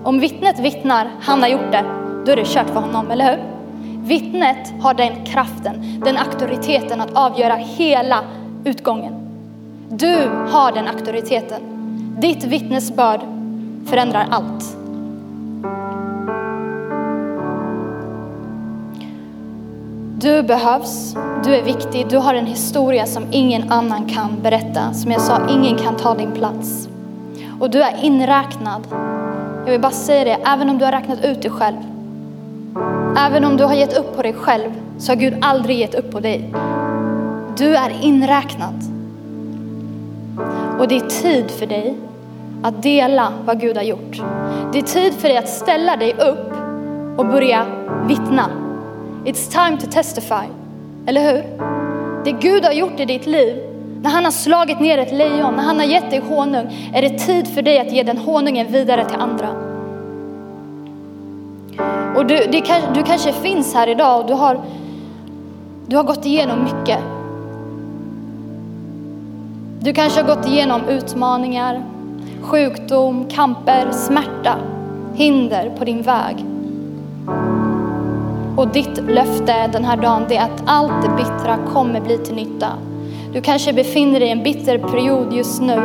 Om 0.03 0.21
vittnet 0.21 0.59
vittnar, 0.59 1.11
han 1.21 1.41
har 1.43 1.49
gjort 1.49 1.73
det, 1.73 1.85
då 2.27 2.33
är 2.33 2.37
det 2.37 2.47
kört 2.47 2.71
för 2.71 2.81
honom, 2.81 3.11
eller 3.11 3.31
hur? 3.31 3.43
Vittnet 4.05 4.73
har 4.81 4.95
den 4.95 5.25
kraften, 5.25 6.01
den 6.05 6.17
auktoriteten 6.17 7.01
att 7.01 7.17
avgöra 7.17 7.55
hela 7.55 8.21
utgången. 8.65 9.15
Du 9.89 10.31
har 10.51 10.73
den 10.73 10.89
auktoriteten. 10.89 11.61
Ditt 12.21 12.45
vittnesbörd 12.45 13.21
förändrar 13.87 14.27
allt. 14.31 14.77
Du 20.23 20.43
behövs, 20.43 21.17
du 21.45 21.55
är 21.55 21.63
viktig, 21.63 22.07
du 22.09 22.17
har 22.17 22.35
en 22.35 22.47
historia 22.47 23.07
som 23.07 23.25
ingen 23.31 23.73
annan 23.73 24.05
kan 24.05 24.31
berätta. 24.43 24.93
Som 24.93 25.11
jag 25.11 25.21
sa, 25.21 25.49
ingen 25.51 25.79
kan 25.79 25.97
ta 25.97 26.15
din 26.15 26.33
plats. 26.33 26.89
Och 27.61 27.71
du 27.71 27.83
är 27.83 28.05
inräknad. 28.05 28.83
Jag 29.65 29.73
vill 29.73 29.81
bara 29.81 29.93
säga 29.93 30.25
det, 30.25 30.39
även 30.45 30.71
om 30.71 30.79
du 30.79 30.85
har 30.85 30.93
räknat 30.93 31.25
ut 31.25 31.43
dig 31.43 31.51
själv. 31.51 31.77
Även 33.19 33.45
om 33.45 33.57
du 33.57 33.65
har 33.65 33.75
gett 33.75 33.99
upp 33.99 34.17
på 34.17 34.23
dig 34.23 34.33
själv 34.33 34.71
så 34.99 35.13
har 35.13 35.17
Gud 35.17 35.35
aldrig 35.41 35.79
gett 35.79 35.95
upp 35.95 36.11
på 36.11 36.21
dig. 36.21 36.55
Du 37.57 37.77
är 37.77 38.05
inräknad. 38.05 38.75
Och 40.79 40.89
det 40.89 40.97
är 40.97 41.23
tid 41.23 41.51
för 41.51 41.67
dig 41.67 41.97
att 42.63 42.83
dela 42.83 43.33
vad 43.45 43.61
Gud 43.61 43.77
har 43.77 43.85
gjort. 43.85 44.23
Det 44.73 44.79
är 44.79 44.83
tid 44.83 45.15
för 45.15 45.29
dig 45.29 45.37
att 45.37 45.49
ställa 45.49 45.97
dig 45.97 46.13
upp 46.13 46.53
och 47.17 47.27
börja 47.27 47.67
vittna. 48.09 48.51
It's 49.25 49.51
time 49.51 49.81
to 49.81 49.87
testify. 49.91 50.47
Eller 51.07 51.33
hur? 51.33 51.45
Det 52.25 52.33
Gud 52.33 52.65
har 52.65 52.73
gjort 52.73 53.01
i 53.01 53.05
ditt 53.05 53.27
liv, 53.27 53.57
när 54.03 54.11
han 54.11 54.25
har 54.25 54.31
slagit 54.31 54.81
ner 54.81 54.99
ett 54.99 55.13
lejon, 55.13 55.55
när 55.55 55.63
han 55.63 55.79
har 55.79 55.87
gett 55.87 56.11
dig 56.11 56.23
honung, 56.29 56.91
är 56.95 57.03
det 57.03 57.19
tid 57.19 57.49
för 57.49 57.63
dig 57.63 57.79
att 57.79 57.93
ge 57.93 58.03
den 58.03 58.19
honungen 58.19 58.73
vidare 58.73 59.05
till 59.05 59.21
andra. 59.21 59.49
Och 62.17 62.27
du, 62.27 62.37
det, 62.37 62.65
du 62.95 63.03
kanske 63.03 63.33
finns 63.33 63.75
här 63.75 63.87
idag 63.89 64.21
och 64.21 64.27
du 64.27 64.35
har, 64.35 64.61
du 65.87 65.97
har 65.97 66.05
gått 66.05 66.27
igenom 66.27 66.65
mycket. 66.65 66.99
Du 69.81 69.93
kanske 69.93 70.23
har 70.23 70.37
gått 70.37 70.47
igenom 70.47 70.89
utmaningar, 70.89 71.85
sjukdom, 72.43 73.29
kamper, 73.31 73.91
smärta, 73.93 74.57
hinder 75.15 75.73
på 75.79 75.85
din 75.85 76.03
väg. 76.03 76.45
Och 78.57 78.69
ditt 78.69 79.01
löfte 79.09 79.67
den 79.73 79.85
här 79.85 79.97
dagen 79.97 80.23
det 80.29 80.37
är 80.37 80.45
att 80.45 80.63
allt 80.65 81.03
det 81.03 81.09
bittra 81.09 81.59
kommer 81.73 82.01
bli 82.01 82.19
till 82.19 82.35
nytta. 82.35 82.69
Du 83.33 83.41
kanske 83.41 83.73
befinner 83.73 84.21
dig 84.21 84.29
i 84.29 84.33
en 84.33 84.43
bitter 84.43 84.79
period 84.79 85.33
just 85.33 85.63
nu, 85.63 85.81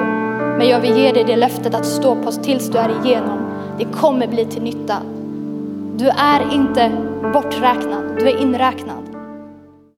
men 0.57 0.69
jag 0.69 0.79
vill 0.79 0.97
ge 0.97 1.11
dig 1.11 1.23
det 1.23 1.35
löftet 1.35 1.75
att 1.75 1.85
stå 1.85 2.15
på 2.15 2.31
tills 2.31 2.69
du 2.69 2.77
är 2.77 3.05
igenom. 3.05 3.39
Det 3.77 3.85
kommer 3.85 4.27
bli 4.27 4.45
till 4.45 4.61
nytta. 4.61 4.97
Du 5.95 6.09
är 6.09 6.53
inte 6.53 6.91
borträknad, 7.33 8.03
du 8.19 8.29
är 8.29 8.41
inräknad. 8.41 9.06